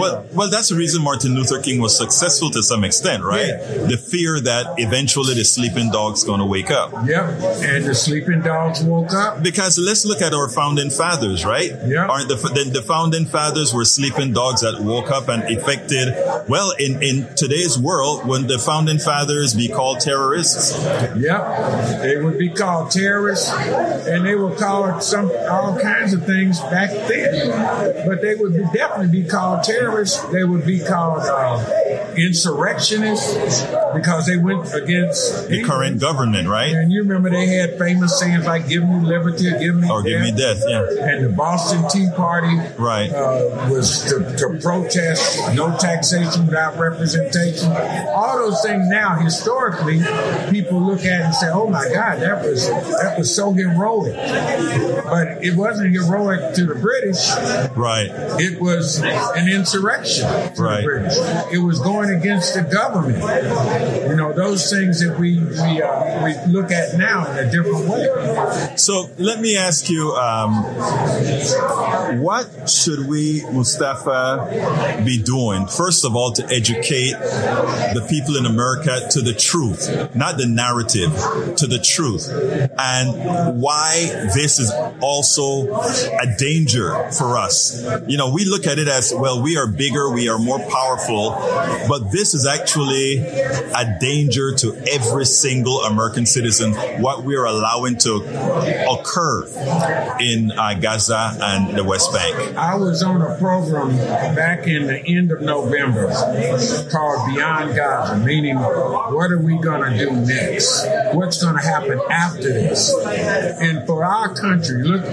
[0.00, 3.48] Well, well, that's the reason Martin Luther King was successful to some extent, right?
[3.48, 3.86] Yeah.
[3.92, 6.92] The fear that eventually the sleeping dog's going to wake up.
[7.06, 7.24] Yep.
[7.62, 9.42] And the sleeping dogs woke up.
[9.42, 11.72] Because let's look at our founding fathers, right?
[11.86, 12.06] Yeah.
[12.06, 16.14] Aren't the, the the founding fathers were sleeping dogs that woke up and effected?
[16.48, 20.76] Well, in in today's world, would the founding fathers be called terrorists?
[21.16, 26.60] Yep, they would be called terrorists, and they were called some all kinds of things
[26.60, 28.06] back then.
[28.06, 30.22] But they would be, definitely be called terrorists.
[30.28, 33.64] They would be called uh, insurrectionists
[33.96, 36.72] because they went against The current government, right?
[36.72, 40.20] And you remember they had famous sayings like "Give me liberty, give me Or give
[40.20, 40.86] me death, yeah.
[41.00, 43.10] And the Boston Tea Party Right.
[43.12, 47.70] uh, was to, to protest no taxation without representation.
[48.08, 50.00] All those things now, historically,
[50.50, 54.14] people look at and say, "Oh my God, that was that was so heroic."
[55.04, 57.28] But it wasn't heroic to the British.
[57.76, 58.10] Right.
[58.40, 60.80] It was an insurrection to Right.
[60.80, 61.16] the British.
[61.52, 63.22] It was going against the government.
[64.08, 67.88] You know, those things that we we uh, we look at now in a different
[67.88, 68.76] way.
[68.76, 70.52] So let me ask you, um,
[72.20, 75.66] what should we, Mustafaa, be doing?
[75.66, 81.12] First of all, to educate the people in America to the truth, not the narrative,
[81.56, 82.28] to the truth,
[82.78, 84.70] and why this is
[85.00, 87.82] also a danger for us.
[88.06, 91.30] You know, we look at it as, well, we are bigger, we are more powerful,
[91.88, 93.18] but this is actually
[93.76, 98.16] a danger to every single American citizen, what we are allowing to
[98.90, 99.46] occur
[100.20, 102.56] in uh, Gaza and the West Bank.
[102.56, 103.96] I was on a program
[104.34, 106.06] back in the end of November
[106.90, 110.86] called Beyond Gaza, meaning what are we going to do next?
[111.12, 112.94] What's going to happen after this?
[113.60, 115.04] And for our country, look,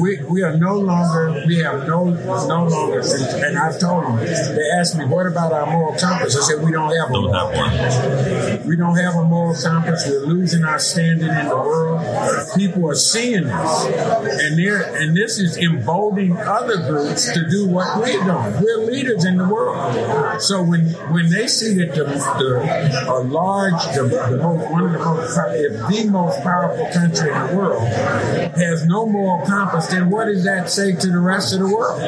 [0.00, 4.70] we, we are no longer, we have no, no longer, and I told them, they
[4.78, 6.36] asked me, what about our moral compass?
[6.36, 8.01] I said, we don't have Don't moral have one.
[8.66, 10.06] We don't have a moral compass.
[10.06, 12.04] We're losing our standing in the world.
[12.56, 13.84] People are seeing this,
[14.42, 18.62] and they're and this is emboldening other groups to do what we're doing.
[18.62, 20.42] We're leaders in the world.
[20.42, 24.92] So when when they see that the, the a large, the, the most, one of
[24.92, 27.82] the most, if the most powerful country in the world
[28.56, 32.00] has no moral compass, then what does that say to the rest of the world?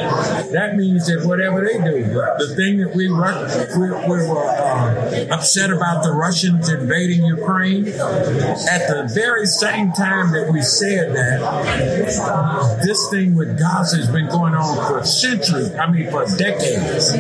[0.53, 3.47] That means that whatever they do, the thing that we Ru-
[3.79, 10.33] we, we were uh, upset about the Russians invading Ukraine, at the very same time
[10.33, 15.75] that we said that, this thing with Gaza has been going on for centuries.
[15.75, 17.13] I mean, for decades.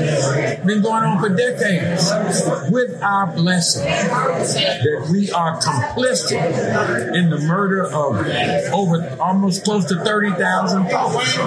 [0.65, 2.11] Been going on for decades.
[2.71, 8.17] With our blessing, that we are complicit in the murder of
[8.73, 11.39] over almost close to 30,000 folks.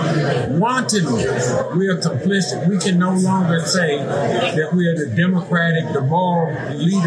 [0.50, 1.26] Wantonly,
[1.78, 2.68] we are complicit.
[2.68, 6.56] We can no longer say that we are the democratic, the moral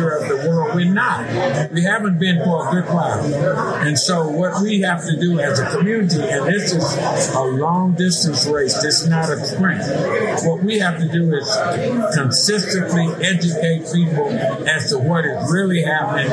[0.09, 0.75] of the world.
[0.75, 1.29] We're not.
[1.73, 3.23] We haven't been for a good while.
[3.85, 7.95] And so what we have to do as a community, and this is a long
[7.95, 9.83] distance race, this is not a sprint.
[10.47, 11.49] What we have to do is
[12.15, 14.31] consistently educate people
[14.69, 16.31] as to what is really happening,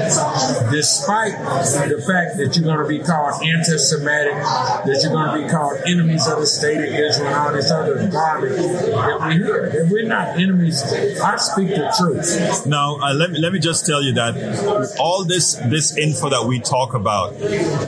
[0.71, 5.51] despite the fact that you're going to be called anti-Semitic, that you're going to be
[5.51, 9.69] called enemies of the state of Israel, and all this other garbage that we hear.
[9.69, 10.83] That we're not enemies.
[11.21, 12.65] I speak the truth.
[12.67, 16.45] Now, uh, let me let me just tell you that all this this info that
[16.47, 17.33] we talk about,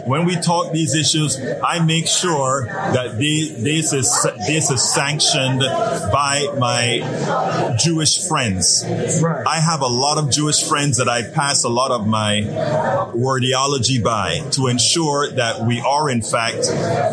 [0.08, 6.48] when we talk these issues, I make sure that this is this is sanctioned by
[6.58, 8.84] my Jewish friends.
[9.22, 9.46] Right.
[9.48, 12.42] I have a lot of Jewish friends that I pass a lot of my
[13.14, 16.66] wordiology by to ensure that we are in fact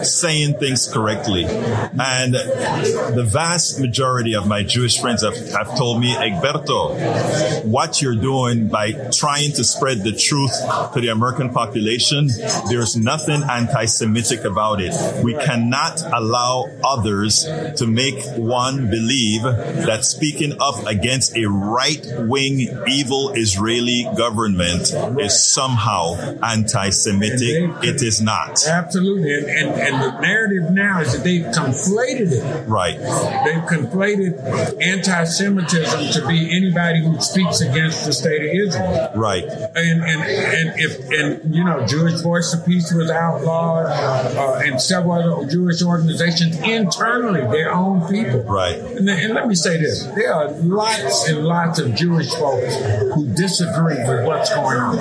[0.07, 1.45] saying things correctly.
[1.45, 8.15] And the vast majority of my Jewish friends have, have told me, Egberto, what you're
[8.15, 10.53] doing by trying to spread the truth
[10.95, 12.29] to the American population,
[12.69, 14.93] there's nothing anti-Semitic about it.
[15.23, 17.45] We cannot allow others
[17.77, 26.15] to make one believe that speaking up against a right-wing evil Israeli government is somehow
[26.43, 27.85] anti-Semitic.
[27.85, 28.67] It is not.
[28.67, 29.35] Absolutely.
[29.35, 32.69] And, and, and the narrative now is that they've conflated it.
[32.69, 32.99] Right.
[32.99, 39.13] They've conflated anti-Semitism to be anybody who speaks against the state of Israel.
[39.15, 39.45] Right.
[39.45, 44.81] And and and if and you know, Jewish Voice of Peace was outlawed, uh, and
[44.81, 48.43] several other Jewish organizations internally, their own people.
[48.43, 48.79] Right.
[48.79, 52.75] And, and let me say this: there are lots and lots of Jewish folks
[53.15, 54.99] who disagree with what's going on.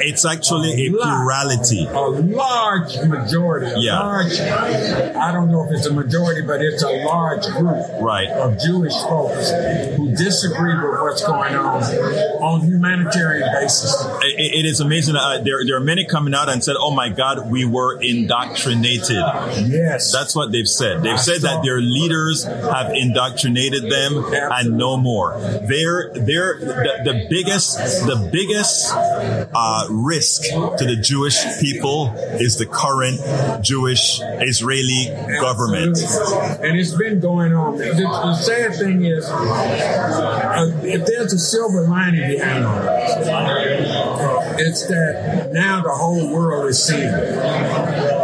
[0.00, 1.02] It's actually a Lot.
[1.02, 1.86] plurality.
[1.86, 3.98] A large majority, a Yeah.
[4.00, 8.28] large, I don't know if it's a majority, but it's a large group Right.
[8.28, 9.50] of Jewish folks
[9.96, 13.94] who disagree with what's going on on humanitarian basis.
[14.22, 15.16] it, it is amazing.
[15.16, 19.22] Uh, there, there are many coming out and said, "Oh my God, we were indoctrinated."
[19.66, 21.02] Yes, that's what they've said.
[21.02, 25.38] They've said that their leaders have indoctrinated them and no more.
[25.38, 32.66] They're they're the, the biggest the biggest uh, risk to the Jewish people is the
[32.66, 33.20] current
[33.62, 35.06] Jewish Israeli
[35.40, 37.78] government, and it's been going on.
[37.78, 45.50] The, the sad thing is, uh, if there's a silver lining behind this, it's that
[45.52, 48.23] now the whole world is seeing it.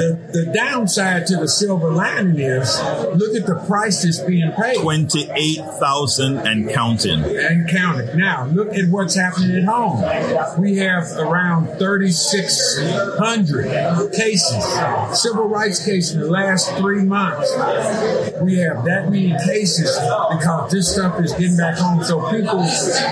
[0.00, 2.80] The, the downside to the silver lining is
[3.14, 4.78] look at the price that's being paid.
[4.78, 7.22] 28,000 and counting.
[7.22, 8.16] And counting.
[8.16, 10.02] Now, look at what's happening at home.
[10.58, 14.64] We have around 3,600 cases,
[15.20, 17.52] civil rights cases in the last three months.
[18.40, 19.94] We have that many cases
[20.30, 22.02] because this stuff is getting back home.
[22.04, 22.60] So people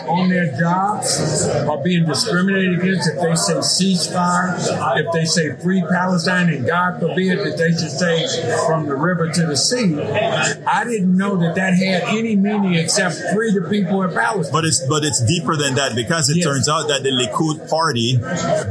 [0.08, 1.20] on their jobs
[1.68, 4.56] are being discriminated against if they say ceasefire,
[4.98, 8.26] if they say free Palestine and God God forbid that they should say
[8.66, 9.98] from the river to the sea.
[10.00, 14.52] I didn't know that that had any meaning except free the people in Palestine.
[14.52, 16.46] But it's but it's deeper than that because it yes.
[16.46, 18.16] turns out that the Likud party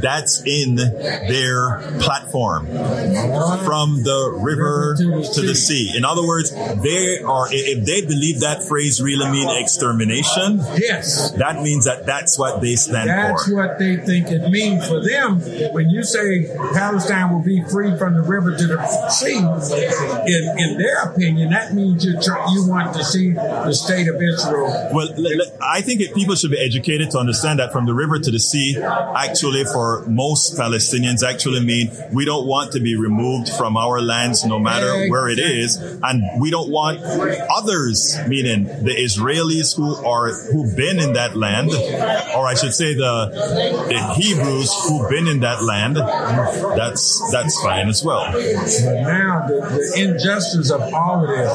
[0.01, 5.93] that's in their platform from the river, to, the, to the sea.
[5.95, 10.60] In other words, they are if they believe that phrase really mean extermination.
[10.78, 13.55] Yes, that means that that's what they stand that's for.
[13.55, 15.41] That's what they think it means for them.
[15.74, 20.78] When you say Palestine will be free from the river to the sea, in, in
[20.78, 22.14] their opinion, that means you
[22.52, 24.90] you want to see the state of Israel.
[24.92, 25.10] Well,
[25.62, 28.78] I think people should be educated to understand that from the river to the sea,
[28.82, 34.46] actually, for most Palestinians, actually mean we don't want to be removed from our lands,
[34.46, 37.00] no matter where it is, and we don't want
[37.54, 41.70] others, meaning the Israelis who are who've been in that land,
[42.36, 43.30] or I should say the,
[43.90, 45.98] the Hebrews who've been in that land.
[45.98, 48.32] That's that's fine as well.
[48.32, 48.42] But
[49.04, 51.52] now the, the injustice of all of this,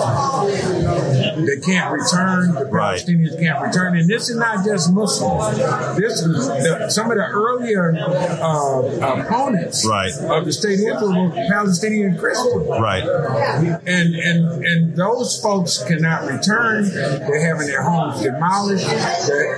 [1.46, 3.00] they can't return, the right.
[3.00, 3.96] Palestinians can't return.
[3.96, 5.56] And this is not just Muslims.
[5.98, 10.12] This is the, some of the earlier uh, opponents right.
[10.30, 12.68] of the state of Israel were Palestinian Christians.
[12.68, 13.02] Right.
[13.86, 16.84] And, and, and those folks cannot return.
[16.92, 18.86] They're having their homes demolished.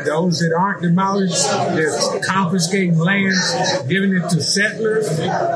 [0.07, 1.43] Those that aren't demolished,
[1.75, 3.53] they're confiscating lands,
[3.89, 5.09] giving it to settlers,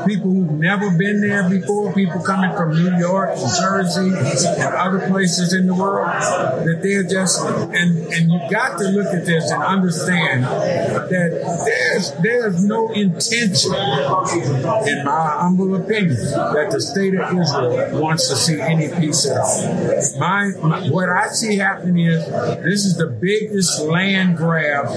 [0.05, 5.07] people who've never been there before, people coming from New York and Jersey and other
[5.07, 9.49] places in the world, that they're just, and, and you got to look at this
[9.49, 11.31] and understand that
[11.65, 18.35] there's, there's no intention, in my humble opinion, that the state of Israel wants to
[18.35, 20.19] see any peace at all.
[20.19, 22.25] My, my what I see happening is
[22.63, 24.87] this is the biggest land grab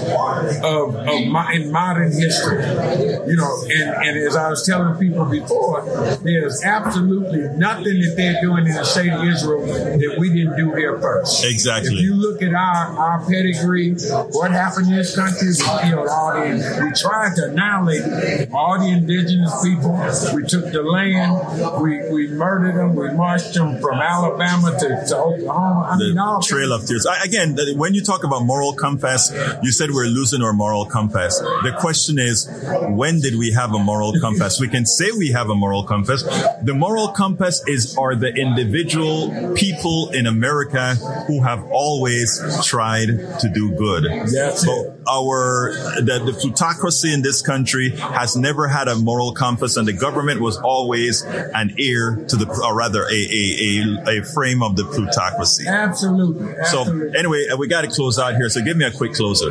[0.63, 2.61] of, of my, in modern history.
[2.63, 5.92] You know, and, and as I was telling people before,
[6.23, 10.73] there's absolutely nothing that they're doing in the state of Israel that we didn't do
[10.73, 11.45] here first.
[11.45, 11.93] Exactly.
[11.93, 13.95] If you look at our, our pedigree,
[14.31, 18.89] what happened in this country, we killed all the, we tried to annihilate all the
[18.89, 19.93] indigenous people.
[20.35, 25.17] We took the land, we, we murdered them, we marched them from Alabama to, to
[25.17, 25.89] Oklahoma.
[25.91, 27.05] I the mean, all Trail of Tears.
[27.05, 29.31] I, again, when you talk about moral compass,
[29.61, 31.39] you said we're losing our moral compass.
[31.39, 32.49] The question is,
[32.89, 34.59] when did we have a moral compass?
[34.59, 36.23] We can say we have a moral compass compass.
[36.63, 40.95] The moral compass is are the individual people in America
[41.27, 43.07] who have always tried
[43.39, 44.03] to do good.
[44.03, 49.77] That's but our the, the plutocracy in this country has never had a moral compass,
[49.77, 54.23] and the government was always an ear to the, or rather, a a, a, a
[54.23, 55.65] frame of the plutocracy.
[55.67, 56.53] Absolutely.
[56.55, 57.13] Absolutely.
[57.13, 58.49] So anyway, uh, we got to close out here.
[58.49, 59.49] So give me a quick closer.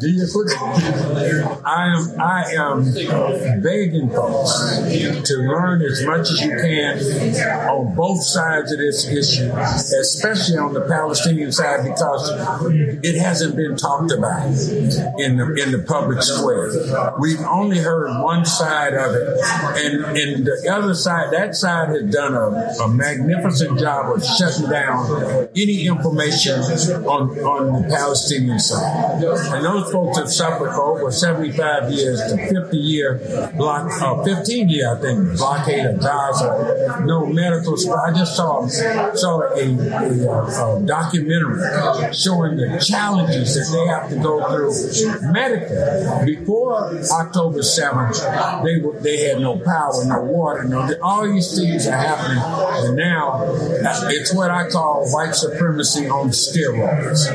[0.00, 0.48] Do you quick?
[1.64, 4.52] I am I am begging folks
[5.28, 6.98] to learn as much as you can
[7.68, 12.30] on both sides of this issue, especially on the Palestinian side, because
[13.02, 16.70] it hasn't been talked about in the in the public square.
[17.18, 19.38] We've only heard one side of it,
[19.84, 24.68] and and the other side, that side has done a, a magnificent job of shutting
[24.68, 26.60] down any information
[27.06, 29.22] on on the Palestinian side.
[29.22, 34.68] And those folks have suffered for over 75 years, the 50 year block, uh, 15
[34.68, 37.74] year I think blockade of Gaza, no medical.
[37.94, 44.16] I just saw saw a, a, a, documentary showing the challenges that they have to
[44.16, 46.36] go through medically.
[46.36, 51.86] Before October 7th, they were, they had no power, no water, no all these things
[51.86, 57.26] are happening, and now uh, it's what I call white supremacy on steroids.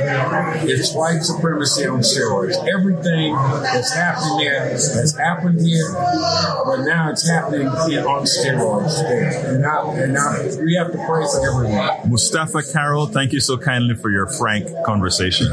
[0.63, 2.55] It's white supremacy on steroids.
[2.67, 9.55] Everything that's happening there has happened here, but now it's happening here on steroids there.
[9.55, 11.89] And, I, and I, we have to pray for everyone.
[12.11, 15.47] Mustafaa Carroll, thank you so kindly for your frank conversation.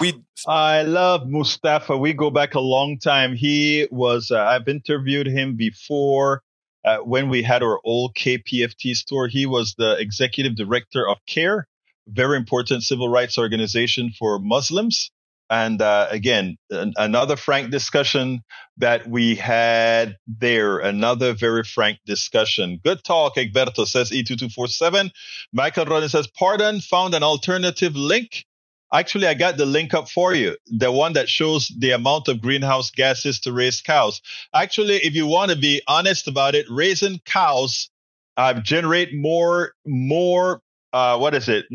[0.00, 2.00] We, I love Mustafaa.
[2.00, 3.34] We go back a long time.
[3.34, 6.42] He was, uh, I've interviewed him before
[6.84, 9.28] uh, when we had our old KPFT store.
[9.28, 11.66] He was the executive director of CAIR,
[12.08, 15.10] very important civil rights organization for Muslims.
[15.50, 18.42] And uh, again, an, another frank discussion
[18.76, 20.78] that we had there.
[20.78, 22.78] Another very frank discussion.
[22.84, 25.10] Good talk, Egberto says E2247.
[25.52, 28.44] Michael Rodden says, pardon, found an alternative link.
[28.92, 30.56] Actually, I got the link up for you.
[30.66, 34.20] The one that shows the amount of greenhouse gases to raise cows.
[34.54, 37.90] Actually, if you want to be honest about it, raising cows
[38.36, 40.60] uh, generate more, more,
[40.92, 41.66] uh, what is it?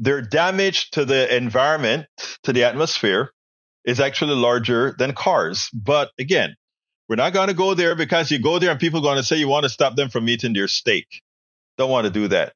[0.00, 2.06] Their damage to the environment,
[2.44, 3.30] to the atmosphere,
[3.84, 5.68] is actually larger than cars.
[5.72, 6.56] But again,
[7.08, 9.22] we're not going to go there because you go there and people are going to
[9.22, 11.06] say you want to stop them from eating their steak.
[11.76, 12.54] Don't want to do that.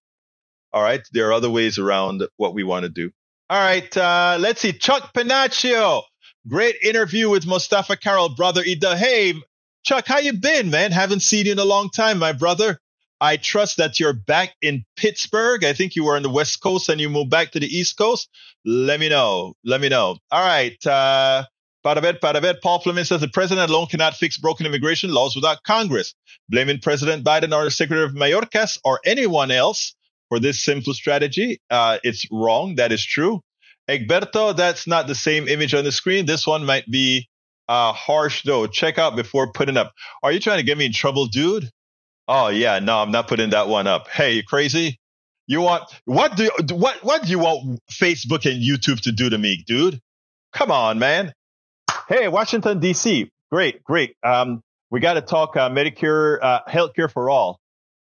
[0.72, 1.00] All right.
[1.12, 3.10] There are other ways around what we want to do.
[3.50, 3.96] All right.
[3.96, 4.72] Uh, let's see.
[4.72, 6.02] Chuck Panaccio.
[6.48, 8.96] Great interview with Mustafaa Carroll, brother Ida.
[8.96, 9.34] Hey,
[9.84, 10.92] Chuck, how you been, man?
[10.92, 12.78] Haven't seen you in a long time, my brother.
[13.20, 15.64] I trust that you're back in Pittsburgh.
[15.64, 17.96] I think you were on the West Coast and you moved back to the East
[17.96, 18.28] Coast.
[18.64, 19.54] Let me know.
[19.64, 20.18] Let me know.
[20.30, 20.76] All right.
[20.86, 21.44] Uh,
[21.84, 26.14] Paravet, Paravet, Paul Fleming says the president alone cannot fix broken immigration laws without Congress.
[26.48, 29.94] Blaming President Biden or Secretary of Mayorkas or anyone else
[30.28, 32.76] for this simple strategy, uh, it's wrong.
[32.76, 33.40] That is true.
[33.88, 36.24] Egberto, that's not the same image on the screen.
[36.24, 37.28] This one might be
[37.68, 38.66] uh, harsh though.
[38.66, 39.92] Check out before putting up.
[40.22, 41.70] Are you trying to get me in trouble, dude?
[42.26, 44.08] Oh yeah, no, I'm not putting that one up.
[44.08, 44.98] Hey, you crazy?
[45.46, 49.36] You want what do what what do you want Facebook and YouTube to do to
[49.36, 50.00] me, dude?
[50.52, 51.32] Come on, man.
[52.08, 53.30] Hey, Washington D.C.
[53.50, 54.16] Great, great.
[54.22, 57.58] Um, we got to talk uh, Medicare, uh, healthcare for all.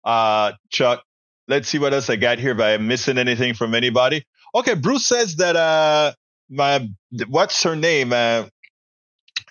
[0.04, 1.02] Uh, Chuck,
[1.48, 2.52] let's see what else I got here.
[2.52, 4.24] If I'm missing anything from anybody.
[4.54, 6.12] Okay, Bruce says that uh,
[6.50, 6.88] my
[7.28, 8.12] what's her name?
[8.12, 8.44] Uh,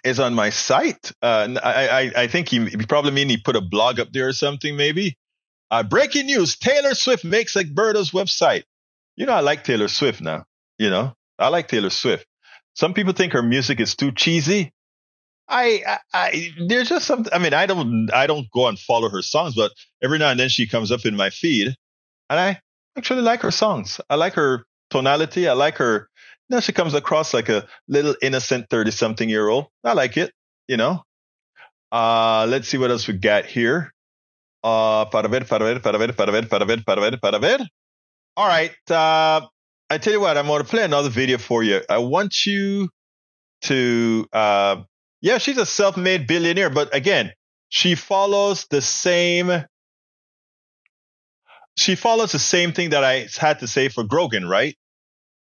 [0.03, 1.11] is on my site.
[1.21, 4.33] Uh, I, I, I think he, probably mean he put a blog up there or
[4.33, 5.17] something, maybe.
[5.71, 8.63] Uh, breaking news: Taylor Swift makes Egberto's website.
[9.15, 10.45] You know, I like Taylor Swift now.
[10.77, 12.25] You know, I like Taylor Swift.
[12.73, 14.71] Some people think her music is too cheesy.
[15.47, 17.33] I, I, I there's just something.
[17.33, 19.71] I mean, I don't, I don't go and follow her songs, but
[20.01, 21.75] every now and then she comes up in my feed,
[22.29, 22.61] and I
[22.97, 23.99] actually like her songs.
[24.09, 25.47] I like her tonality.
[25.47, 26.08] I like her
[26.49, 29.67] now she comes across like a little innocent 30 something year old.
[29.83, 30.31] I like it,
[30.67, 31.03] you know.
[31.91, 33.93] Uh, let's see what else we got here.
[34.63, 37.59] Uh, para ver, para ver, para ver, para ver, para ver, para ver, para ver.
[38.35, 38.71] All right.
[38.89, 39.41] Uh,
[39.89, 41.81] I tell you what, I'm going to play another video for you.
[41.89, 42.89] I want you
[43.63, 44.83] to, uh,
[45.21, 47.31] yeah, she's a self-made billionaire, but again,
[47.69, 49.65] she follows the same,
[51.75, 54.75] she follows the same thing that I had to say for Rogan, right?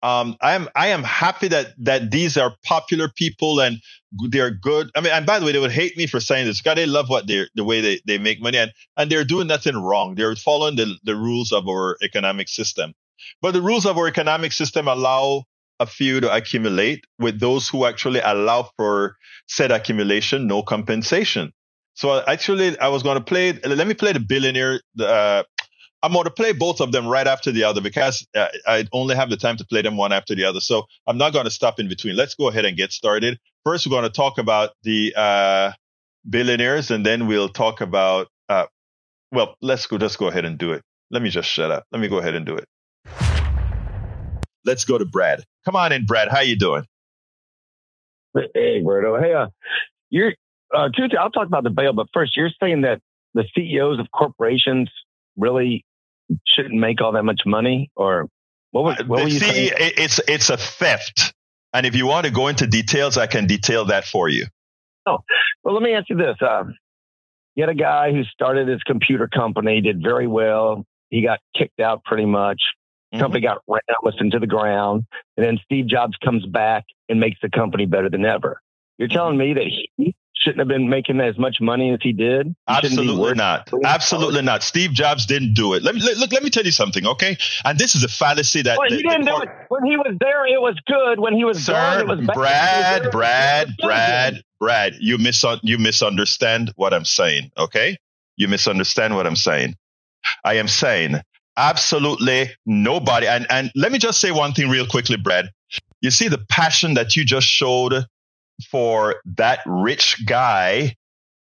[0.03, 3.79] Um, I am I am happy that that these are popular people and
[4.13, 4.91] they're good.
[4.95, 6.61] I mean, and by the way, they would hate me for saying this.
[6.63, 9.49] God, they love what they the way they, they make money and and they're doing
[9.49, 10.15] nothing wrong.
[10.15, 12.95] They're following the the rules of our economic system.
[13.43, 15.45] But the rules of our economic system allow
[15.81, 21.53] a few to accumulate with those who actually allow for said accumulation, no compensation.
[21.95, 23.53] So actually, I was going to play.
[23.53, 25.43] Let me play the billionaire, uh,
[26.03, 29.31] I'm going to play both of them right after the other because I only have
[29.31, 30.61] the time to play them one after the other.
[30.61, 32.15] So I'm not going to stop in between.
[32.17, 33.39] Let's go ahead and get started.
[33.65, 35.73] First, we're going to talk about the uh,
[36.29, 38.29] billionaires, and then we'll talk about.
[38.49, 38.67] Uh,
[39.33, 39.99] well, let's go.
[39.99, 40.83] Just go ahead and do it.
[41.11, 41.85] Let me just shut up.
[41.91, 42.67] Let me go ahead and do it.
[44.65, 45.45] Let's go to Brad.
[45.65, 46.29] Come on in, Brad.
[46.29, 46.85] How you doing?
[48.35, 49.21] Hey, Berto.
[49.21, 49.49] Hey, uh,
[50.11, 50.35] you're
[50.75, 51.17] uh, Tuesday.
[51.17, 53.01] I'll talk about the bail, but first, you're saying that
[53.35, 54.91] the CEOs of corporations
[55.37, 55.85] really
[56.47, 58.29] shouldn't make all that much money, or
[58.71, 61.33] what, was, what were you See, It's it's a theft,
[61.73, 64.47] and if you want to go into details, I can detail that for you.
[65.07, 65.19] Oh,
[65.65, 66.75] well, let me ask you this: um,
[67.55, 70.85] you had a guy who started his computer company, did very well.
[71.11, 72.61] He got kicked out pretty much.
[73.13, 73.21] Mm-hmm.
[73.21, 75.05] Company got ran almost into the ground,
[75.37, 78.61] and then Steve Jobs comes back and makes the company better than ever.
[78.99, 79.65] You're telling me that
[79.97, 82.47] he shouldn't have been making as much money as he did?
[82.47, 83.69] He Absolutely not.
[83.85, 84.63] Absolutely not.
[84.63, 85.83] Steve Jobs didn't do it.
[85.83, 86.33] Let me look.
[86.33, 87.37] Let me tell you something, okay?
[87.65, 90.47] And this is a fallacy that well, he didn't do it when he was there.
[90.47, 91.21] It was good.
[91.21, 92.35] When he was Sir, gone, it was bad.
[92.35, 94.95] Brad, Was Brad, Brad, Brad.
[95.01, 97.97] You mis you misunderstand what I'm saying, okay?
[98.37, 99.75] You misunderstand what I'm saying.
[100.45, 101.21] I am saying
[101.57, 103.27] absolutely nobody.
[103.27, 105.51] And and let me just say one thing real quickly, Brad.
[106.01, 108.07] You see the passion that you just showed
[108.71, 110.95] for that rich guy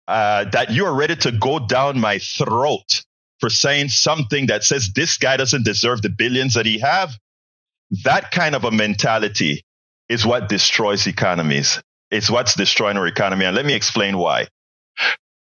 [0.07, 3.03] uh, that you are ready to go down my throat
[3.39, 7.17] for saying something that says this guy doesn't deserve the billions that he have.
[8.03, 9.63] That kind of a mentality
[10.09, 11.81] is what destroys economies.
[12.11, 13.45] It's what's destroying our economy.
[13.45, 14.47] And let me explain why.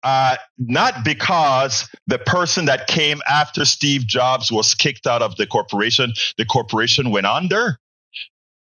[0.02, 5.48] Uh, not because the person that came after Steve Jobs was kicked out of the
[5.48, 7.78] corporation, the corporation went under,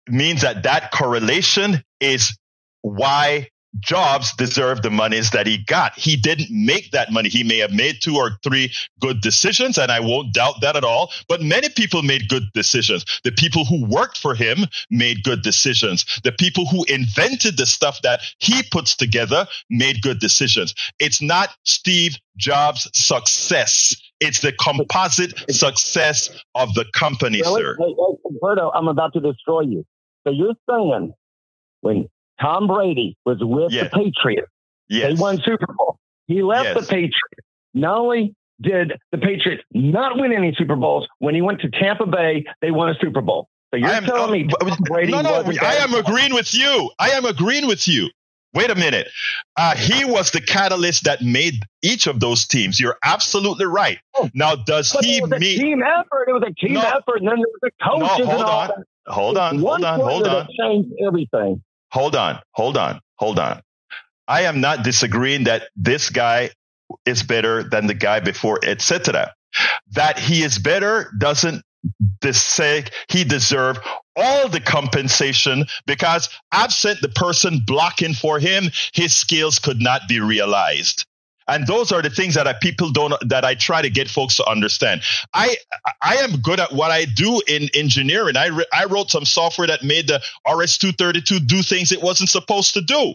[0.09, 2.37] means that that correlation is
[2.85, 3.49] why
[3.81, 5.99] Jobs deserved the monies that he got.
[5.99, 7.29] He didn't make that money.
[7.29, 10.85] He may have made two or three good decisions, and I won't doubt that at
[10.85, 11.11] all.
[11.29, 13.05] But many people made good decisions.
[13.25, 16.05] The people who worked for him made good decisions.
[16.23, 20.75] The people who invented the stuff that he puts together made good decisions.
[21.01, 23.97] It's not Steve Jobs' success.
[24.21, 27.77] It's the composite success of the company, sir.
[27.79, 29.85] Hey, hey, Berto, I'm about to destroy you.
[30.25, 31.13] So you're saying
[31.81, 32.09] when
[32.41, 33.85] Tom Brady was with Yes.
[33.93, 34.51] the Patriots,
[34.89, 35.15] Yes.
[35.17, 35.99] they won Super Bowl.
[36.27, 36.75] He left Yes.
[36.81, 37.17] the Patriots.
[37.75, 42.07] Not only did the Patriots not win any Super Bowls, when he went to Tampa
[42.07, 43.49] Bay, they won a Super Bowl.
[43.73, 46.91] So you're am, telling me uh, Tom Brady no, no, I am agreeing with you.
[46.99, 48.09] I am agreeing with you.
[48.55, 49.09] Wait a minute.
[49.57, 52.79] Uh, he was the catalyst that made each of those teams.
[52.79, 53.99] You're absolutely right.
[54.17, 55.59] Oh, Now, does But he it was a meet?
[55.61, 56.29] team effort.
[56.29, 56.83] It was a team No.
[56.83, 58.69] effort, and then there was the coaches No, hold and all on.
[58.69, 59.13] that.
[59.13, 61.63] Hold on, hold on, hold on, that changed everything.
[61.95, 63.63] Hold on, hold on, hold on.
[64.27, 66.51] I am not disagreeing that this guy
[67.07, 69.33] is better than the guy before, etc.
[69.93, 71.63] That he is better doesn't
[72.33, 73.79] say he deserve
[74.17, 80.19] all the compensation because absent the person blocking for him, his skills could not be
[80.19, 81.07] realized.
[81.47, 84.37] And those are the things that I, people don't that I try to get folks
[84.37, 85.03] to understand.
[85.35, 85.57] I
[86.03, 88.37] I am good at what I do in engineering.
[88.37, 92.75] I re, I wrote some software that made the RS232 do things it wasn't supposed
[92.75, 93.15] to do.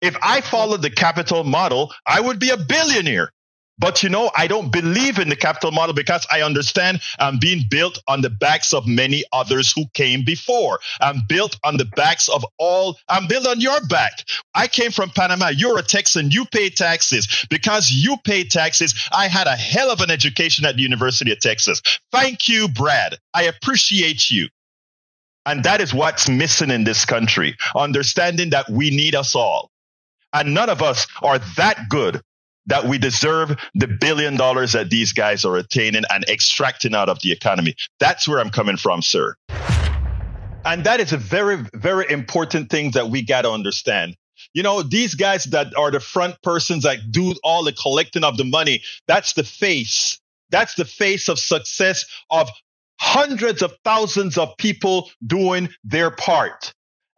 [0.00, 3.30] If I followed the capital model, I would be a billionaire.
[3.78, 7.64] But you know, I don't believe in the capital model because I understand I'm being
[7.68, 10.78] built on the backs of many others who came before.
[11.00, 14.24] I'm built on the backs of all, I'm built on your back.
[14.54, 15.48] I came from Panama.
[15.48, 16.30] You're a Texan.
[16.30, 17.46] You pay taxes.
[17.50, 21.40] Because you pay taxes, I had a hell of an education at the University of
[21.40, 21.82] Texas.
[22.12, 23.18] Thank you, Brad.
[23.34, 24.48] I appreciate you.
[25.44, 27.56] And that is what's missing in this country.
[27.74, 29.70] Understanding that we need us all.
[30.32, 32.22] And none of us are that good
[32.66, 37.20] that we deserve the billion dollars that these guys are attaining and extracting out of
[37.20, 37.74] the economy.
[37.98, 39.34] That's where I'm coming from, sir.
[40.64, 44.16] And that is a very, very important thing that we got to understand.
[44.54, 48.36] You know, these guys that are the front persons that do all the collecting of
[48.36, 50.20] the money, that's the face.
[50.50, 52.48] That's the face of success of
[53.00, 56.72] hundreds of thousands of people doing their part.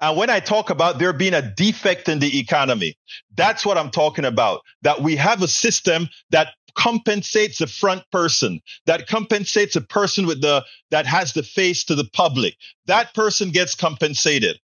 [0.04, 2.94] And when I talk about there being a defect in the economy,
[3.36, 4.60] that's what I'm talking about.
[4.82, 10.42] That we have a system that compensates the front person, that compensates a person with
[10.42, 12.54] the, that has the face to the public.
[12.84, 14.60] That person gets compensated.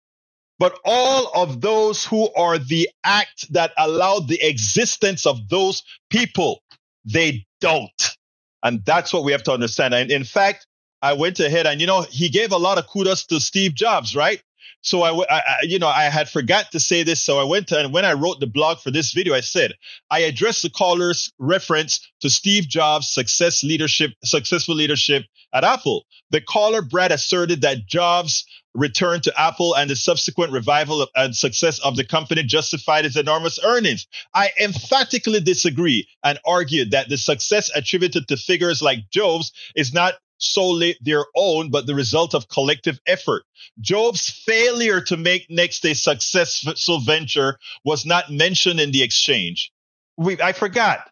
[0.57, 6.63] But all of those who are the act that allowed the existence of those people,
[7.05, 8.17] they don't.
[8.61, 9.93] And that's what we have to understand.
[9.93, 10.67] And in fact,
[11.01, 14.17] I went ahead and, you know, he gave a lot of kudos to Steve Jobs,
[14.17, 14.41] right?
[14.81, 17.23] So I, I, you know, I had forgot to say this.
[17.23, 19.73] So I went to, and when I wrote the blog for this video, I said,
[20.09, 26.05] I addressed the caller's reference to Steve Jobs' success leadership, successful leadership at Apple.
[26.31, 28.45] The caller, Brad, asserted that Jobs'
[28.75, 33.17] return to Apple and the subsequent revival of, and success of the company justified his
[33.17, 34.07] enormous earnings.
[34.33, 40.13] I emphatically disagree and argued that the success attributed to figures like Jobs is not
[40.39, 43.43] solely their own, but the result of collective effort.
[43.79, 49.71] Job's failure to make next a successful venture was not mentioned in the exchange.
[50.17, 51.09] We, I forgot,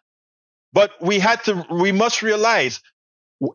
[0.72, 2.80] but we had to, we must realize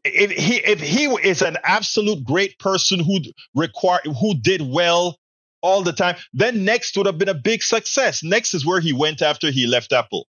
[0.06, 3.20] if he, if he is an absolute great person who
[3.54, 5.18] require, who did well
[5.62, 8.24] all the time, then next would have been a big success.
[8.24, 10.28] Next is where he went after he left Apple.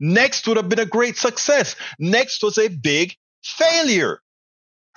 [0.00, 1.74] Next would have been a great success.
[1.98, 4.20] Next was a big failure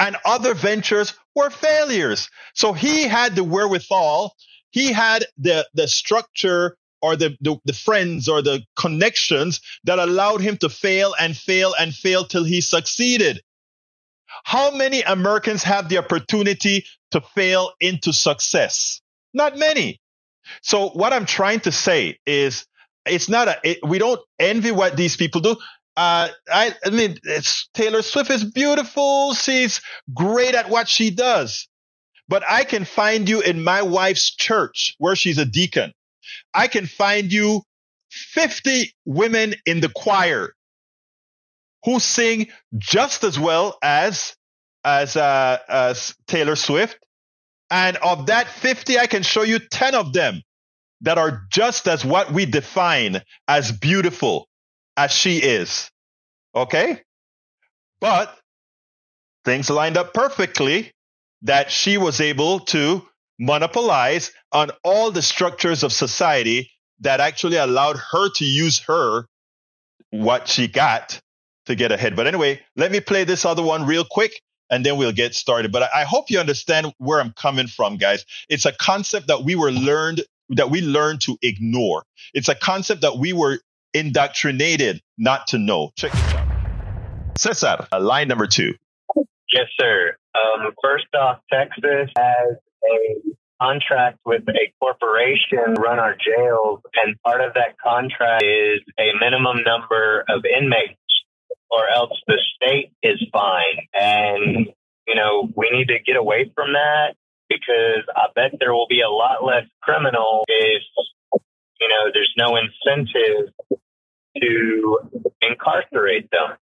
[0.02, 2.30] and other ventures were failures.
[2.56, 4.36] So he had the wherewithal,
[4.72, 10.41] he had the, the structure or the, the, the friends or the connections that allowed
[10.41, 13.41] him to fail and fail and fail till he succeeded.
[14.43, 19.02] How many Americans have the opportunity to fail into success?
[19.36, 20.02] Not many.
[20.64, 22.66] So what I'm trying to say is
[23.06, 25.58] it's not a, it, we don't envy what these people do.
[25.97, 27.17] Uh, I, I mean,
[27.73, 29.33] Taylor Swift is beautiful.
[29.33, 29.81] She's
[30.13, 31.67] great at what she does.
[32.27, 35.93] But I can find you in my wife's church where she's a deacon.
[36.53, 37.63] I can find you
[38.09, 40.53] 50 women in the choir
[41.83, 44.35] who sing just as well as
[44.83, 46.97] as uh, as Taylor Swift.
[47.69, 50.41] And of that 50, I can show you 10 of them
[51.01, 54.47] that are just as what we define as beautiful
[54.97, 55.89] as she is.
[56.55, 57.01] Okay?
[57.99, 58.37] But
[59.45, 60.91] things lined up perfectly
[61.43, 63.07] that she was able to
[63.39, 69.25] monopolize on all the structures of society that actually allowed her to use her
[70.11, 71.19] what she got
[71.65, 72.15] to get ahead.
[72.15, 74.33] But anyway, let me play this other one real quick
[74.69, 75.71] and then we'll get started.
[75.71, 78.25] But I, hope you understand where I'm coming from, guys.
[78.49, 82.03] It's a concept that we were learned that we learned to ignore.
[82.33, 83.59] It's a concept that we were
[83.93, 85.91] indoctrinated not to know.
[85.95, 86.47] Check this out.
[87.37, 88.73] Cesar, uh, line number two.
[89.51, 90.15] Yes, sir.
[90.35, 93.21] Um, first off, Texas has a
[93.61, 99.63] contract with a corporation run our jails, and part of that contract is a minimum
[99.65, 100.99] number of inmates,
[101.69, 103.87] or else the state is fine.
[103.93, 104.67] And
[105.07, 107.15] you know, we need to get away from that
[107.49, 110.81] because I bet there will be a lot less criminal if
[111.82, 113.53] you know there's no incentive
[114.41, 114.99] to
[115.41, 116.57] incarcerate them.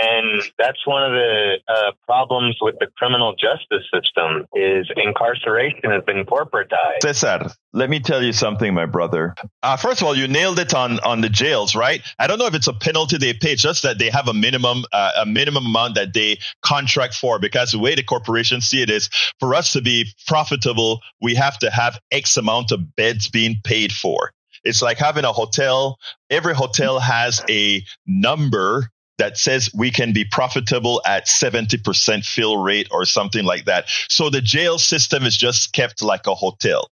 [0.00, 6.02] And that's one of the uh, problems with the criminal justice system is incarceration has
[6.04, 7.02] been corporatized.
[7.02, 9.34] Cesar, let me tell you something, my brother.
[9.62, 12.00] Uh, first of all, you nailed it on, on the jails, right?
[12.18, 14.84] I don't know if it's a penalty they pay, just that they have a minimum,
[14.92, 18.88] uh, a minimum amount that they contract for because the way the corporations see it
[18.88, 23.56] is for us to be profitable, we have to have X amount of beds being
[23.62, 24.32] paid for.
[24.64, 25.98] It's like having a hotel.
[26.30, 28.88] Every hotel has a number
[29.22, 33.84] that says we can be profitable at 70% fill rate or something like that.
[34.08, 36.88] So the jail system is just kept like a hotel,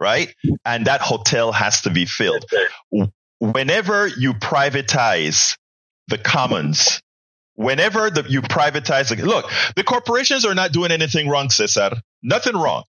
[0.00, 0.32] right?
[0.64, 2.44] And that hotel has to be filled.
[3.40, 5.56] Whenever you privatize
[6.06, 7.02] the commons,
[7.56, 11.90] whenever the, you privatize, look, the corporations are not doing anything wrong, Cesar.
[12.22, 12.84] Nothing wrong.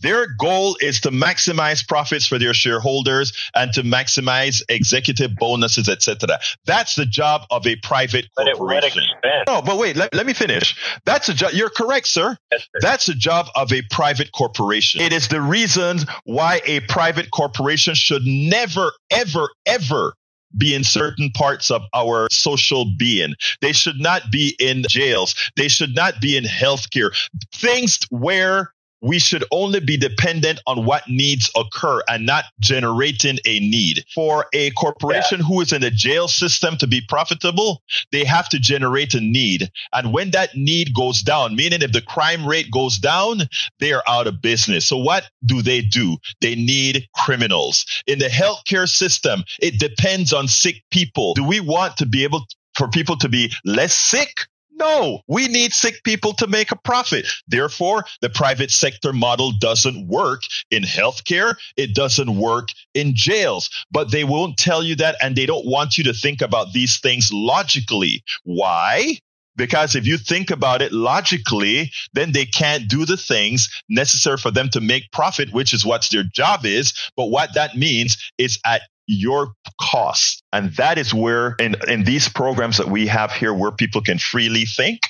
[0.00, 6.38] Their goal is to maximize profits for their shareholders and to maximize executive bonuses, etc.
[6.66, 9.02] That's the job of a private corporation.
[9.46, 10.76] No, but wait, let, let me finish.
[11.04, 11.52] That's a job.
[11.52, 12.36] You're correct, sir.
[12.50, 12.78] Yes, sir.
[12.80, 15.00] That's the job of a private corporation.
[15.00, 20.14] It is the reason why a private corporation should never, ever, ever
[20.56, 23.34] be in certain parts of our social being.
[23.60, 25.34] They should not be in jails.
[25.56, 27.10] They should not be in healthcare.
[27.52, 28.72] Things where
[29.04, 34.02] we should only be dependent on what needs occur and not generating a need.
[34.14, 35.46] For a corporation yeah.
[35.46, 37.82] who is in the jail system to be profitable,
[38.12, 39.70] they have to generate a need.
[39.92, 43.42] And when that need goes down, meaning if the crime rate goes down,
[43.78, 44.88] they are out of business.
[44.88, 46.16] So what do they do?
[46.40, 47.84] They need criminals.
[48.06, 51.34] In the healthcare system, it depends on sick people.
[51.34, 55.72] Do we want to be able for people to be less sick no, we need
[55.72, 57.26] sick people to make a profit.
[57.48, 61.54] Therefore, the private sector model doesn't work in healthcare.
[61.76, 65.16] It doesn't work in jails, but they won't tell you that.
[65.22, 68.22] And they don't want you to think about these things logically.
[68.44, 69.18] Why?
[69.56, 74.50] Because if you think about it logically, then they can't do the things necessary for
[74.50, 76.92] them to make profit, which is what their job is.
[77.16, 80.42] But what that means is at your cost.
[80.52, 84.18] And that is where in, in these programs that we have here where people can
[84.18, 85.00] freely think,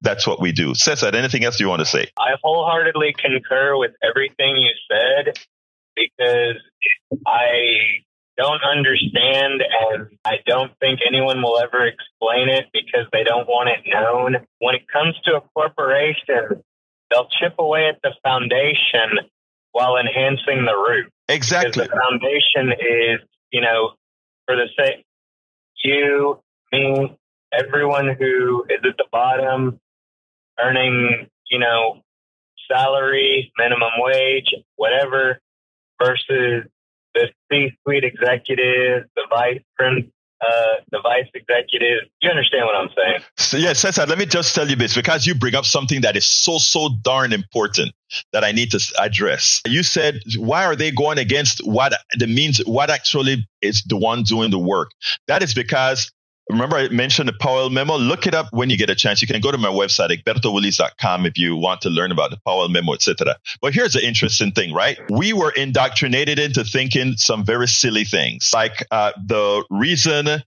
[0.00, 0.74] that's what we do.
[0.74, 2.06] Cesar, anything else you want to say?
[2.18, 5.34] I wholeheartedly concur with everything you said
[5.96, 6.56] because
[7.26, 8.02] I
[8.36, 13.70] don't understand and I don't think anyone will ever explain it because they don't want
[13.70, 14.44] it known.
[14.58, 16.62] When it comes to a corporation,
[17.10, 19.30] they'll chip away at the foundation
[19.72, 21.10] while enhancing the root.
[21.28, 21.84] Exactly.
[21.84, 23.20] Because the foundation is
[23.50, 23.92] you know,
[24.46, 25.04] for the sake,
[25.82, 26.40] you,
[26.72, 27.16] me,
[27.52, 29.80] everyone who is at the bottom
[30.62, 32.02] earning, you know,
[32.70, 35.40] salary, minimum wage, whatever,
[36.02, 36.64] versus
[37.14, 39.62] the C-suite executive, the vice
[40.40, 42.08] uh, the vice executive.
[42.20, 43.20] You understand what I'm saying?
[43.36, 46.16] So, yeah, Cesar, let me just tell you this because you bring up something that
[46.16, 47.92] is so, so darn important
[48.32, 49.62] that I need to address.
[49.66, 54.22] You said, why are they going against what the means, what actually is the one
[54.22, 54.90] doing the work?
[55.28, 56.12] That is because
[56.50, 57.96] Remember, I mentioned the Powell memo.
[57.96, 59.22] Look it up when you get a chance.
[59.22, 62.68] You can go to my website, egbertowillies.com, if you want to learn about the Powell
[62.68, 63.36] memo, etc.
[63.62, 64.98] But here's the interesting thing, right?
[65.08, 70.42] We were indoctrinated into thinking some very silly things, like uh, the reason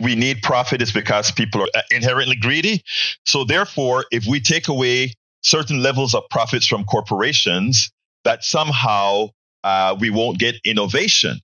[0.00, 2.82] we need profit is because people are inherently greedy.
[3.24, 7.90] So therefore, if we take away certain levels of profits from corporations,
[8.24, 9.28] that somehow
[9.64, 11.40] uh, we won't get innovation.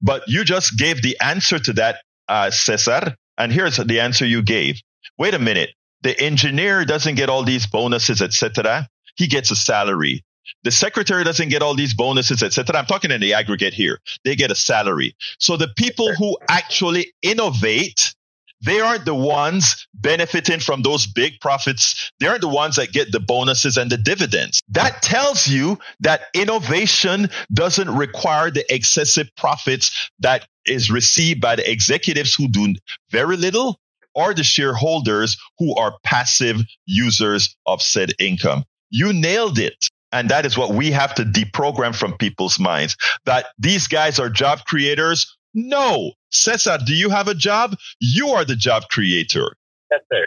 [0.00, 3.14] But you just gave the answer to that uh, Cesar.
[3.36, 4.80] And here's the answer you gave.
[5.16, 5.70] Wait a minute.
[6.02, 8.88] The engineer doesn't get all these bonuses, etc.
[9.16, 10.24] He gets a salary.
[10.64, 12.78] The secretary doesn't get all these bonuses, etc.
[12.78, 14.00] I'm talking in the aggregate here.
[14.24, 15.14] They get a salary.
[15.38, 18.14] So the people who actually innovate
[18.62, 22.10] they aren't the ones benefiting from those big profits.
[22.20, 24.60] They aren't the ones that get the bonuses and the dividends.
[24.68, 31.70] That tells you that innovation doesn't require the excessive profits that is received by the
[31.70, 32.74] executives who do
[33.10, 33.78] very little
[34.14, 38.64] or the shareholders who are passive users of said income.
[38.90, 39.88] You nailed it.
[40.10, 42.96] And that is what we have to deprogram from people's minds
[43.26, 46.12] that these guys are job creators no.
[46.30, 47.76] Cesar, do you have a job?
[48.00, 49.56] You are the job creator.
[49.90, 50.26] Yes, sir.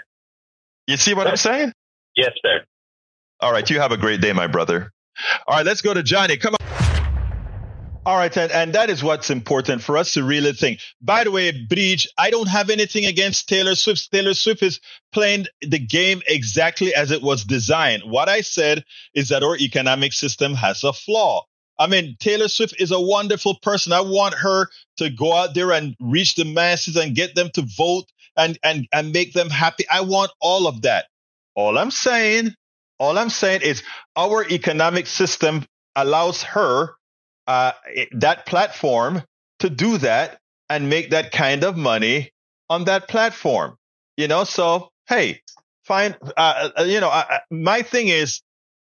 [0.88, 1.74] You see what I'm saying?
[2.16, 2.66] Yes, sir.
[3.40, 3.70] All right.
[3.70, 4.92] You have a great day, my brother.
[5.48, 5.66] All right.
[5.66, 6.38] Let's go to Johnny.
[6.38, 6.62] Come on.
[8.04, 10.80] All right, and, and that is what's important for us to really think.
[11.02, 14.12] By the way, Bridge, I don't have anything against Taylor Swift.
[14.12, 14.80] Taylor Swift is
[15.12, 18.02] playing the game exactly as it was designed.
[18.04, 21.46] What I said is that our economic system has a flaw.
[21.82, 23.92] I mean, Taylor Swift is a wonderful person.
[23.92, 24.68] I want her
[24.98, 28.06] to go out there and reach the masses and get them to vote
[28.38, 29.86] and, and, and make them happy.
[29.92, 31.06] I want all of that.
[31.56, 32.54] All I'm saying,
[33.00, 33.82] all I'm saying is
[34.16, 35.66] our economic system
[35.96, 36.92] allows her
[37.48, 37.72] uh,
[38.12, 39.24] that platform
[39.60, 42.32] to do that and make that kind of money
[42.70, 43.76] on that platform.
[44.18, 45.42] You know, so hey,
[45.84, 46.16] fine.
[46.38, 48.42] Uh, uh you know, I, my thing is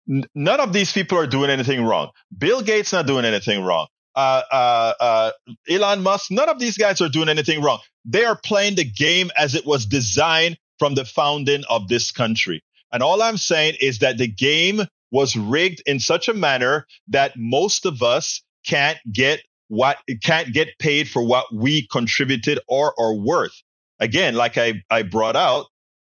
[0.09, 2.09] none of these people are doing anything wrong.
[2.35, 3.87] Bill Gates not doing anything wrong.
[4.15, 5.31] Uh, uh, uh,
[5.69, 7.79] Elon Musk, none of these guys are doing anything wrong.
[8.05, 12.63] They are playing the game as it was designed from the founding of this country.
[12.91, 14.81] And all I'm saying is that the game
[15.11, 20.69] was rigged in such a manner that most of us can't get what can't get
[20.79, 23.61] paid for what we contributed or are worth.
[23.99, 25.67] Again, like I, I brought out,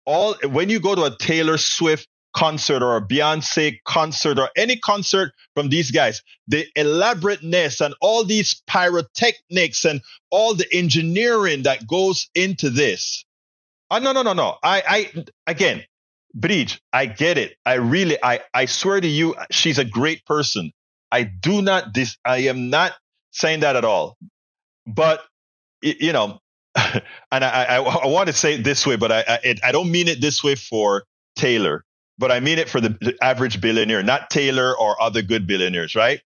[0.05, 2.07] all when you go to a Taylor Swift
[2.37, 8.23] concert or a Beyonce concert or any concert from these guys, the elaborateness and all
[8.23, 13.25] these pyrotechnics and all the engineering that goes into this.
[13.89, 14.55] Oh, no, no, no, no.
[14.61, 15.83] I, I, again,
[16.35, 17.55] Bridge, I get it.
[17.65, 20.71] I really, I, I swear to you, she's a great person.
[21.11, 22.93] I do not, dis, I am not
[23.31, 24.15] saying that at all.
[24.85, 25.21] But,
[25.81, 26.37] you know,
[26.75, 29.71] and I, I, I want to say it this way, but I, I, it, I
[29.71, 31.03] don't mean it this way for
[31.35, 31.83] Taylor
[32.17, 36.21] but I mean it for the average billionaire, not Taylor or other good billionaires, right?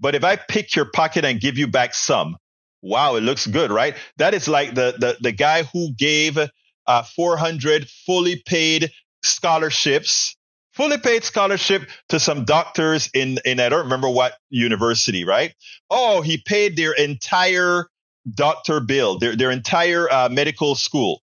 [0.00, 2.36] But if I pick your pocket and give you back some,
[2.82, 3.96] wow, it looks good, right?
[4.18, 6.38] That is like the the, the guy who gave
[6.86, 8.90] uh, 400 fully paid
[9.22, 10.36] scholarships,
[10.72, 15.54] fully paid scholarship to some doctors in in I don't remember what university, right?
[15.90, 17.86] Oh, he paid their entire
[18.28, 21.22] doctor bill, their their entire uh, medical school.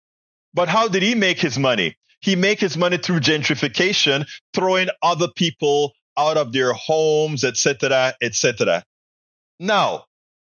[0.53, 1.95] But how did he make his money?
[2.21, 8.83] He make his money through gentrification, throwing other people out of their homes, etc., etc.
[9.59, 10.05] Now,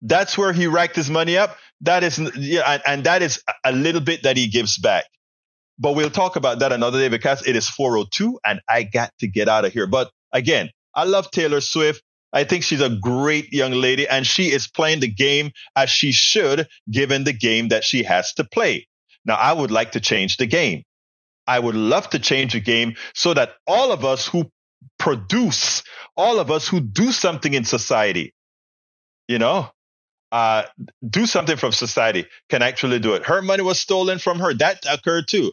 [0.02, 1.56] that's where he racked his money up.
[1.80, 5.04] That is, yeah, and that is a little bit that he gives back.
[5.78, 9.26] But we'll talk about that another day because it is 402 and I got to
[9.26, 9.86] get out of here.
[9.86, 12.02] But again, I love Taylor Swift.
[12.32, 16.12] I think she's a great young lady and she is playing the game as she
[16.12, 18.86] should, given the game that she has to play.
[19.24, 20.84] Now, I would like to change the game.
[21.46, 24.50] I would love to change the game so that all of us who
[24.98, 25.82] produce,
[26.16, 28.34] all of us who do something in society,
[29.28, 29.70] you know,
[30.32, 30.64] uh,
[31.08, 33.24] do something from society can actually do it.
[33.24, 34.52] Her money was stolen from her.
[34.54, 35.52] That occurred too.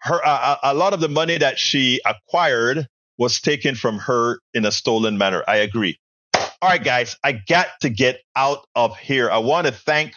[0.00, 2.86] Her, uh, a lot of the money that she acquired
[3.16, 5.42] was taken from her in a stolen manner.
[5.48, 5.98] I agree.
[6.34, 9.30] All right, guys, I got to get out of here.
[9.30, 10.14] I want to thank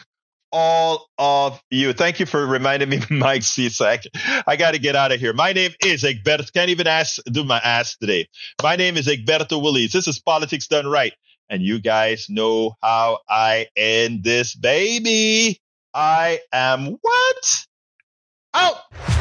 [0.52, 1.94] all of you.
[1.94, 4.06] Thank you for reminding me, Mike Cisak.
[4.48, 5.34] I got to get out of here.
[5.34, 6.52] My name is Egberto.
[6.54, 8.28] Can't even ask, do my ass today.
[8.62, 9.92] My name is Egberto Willies.
[9.94, 11.14] This is Politics Done Right.
[11.50, 15.60] And you guys know how I end this baby.
[15.94, 17.66] I am what?
[18.54, 19.21] Out!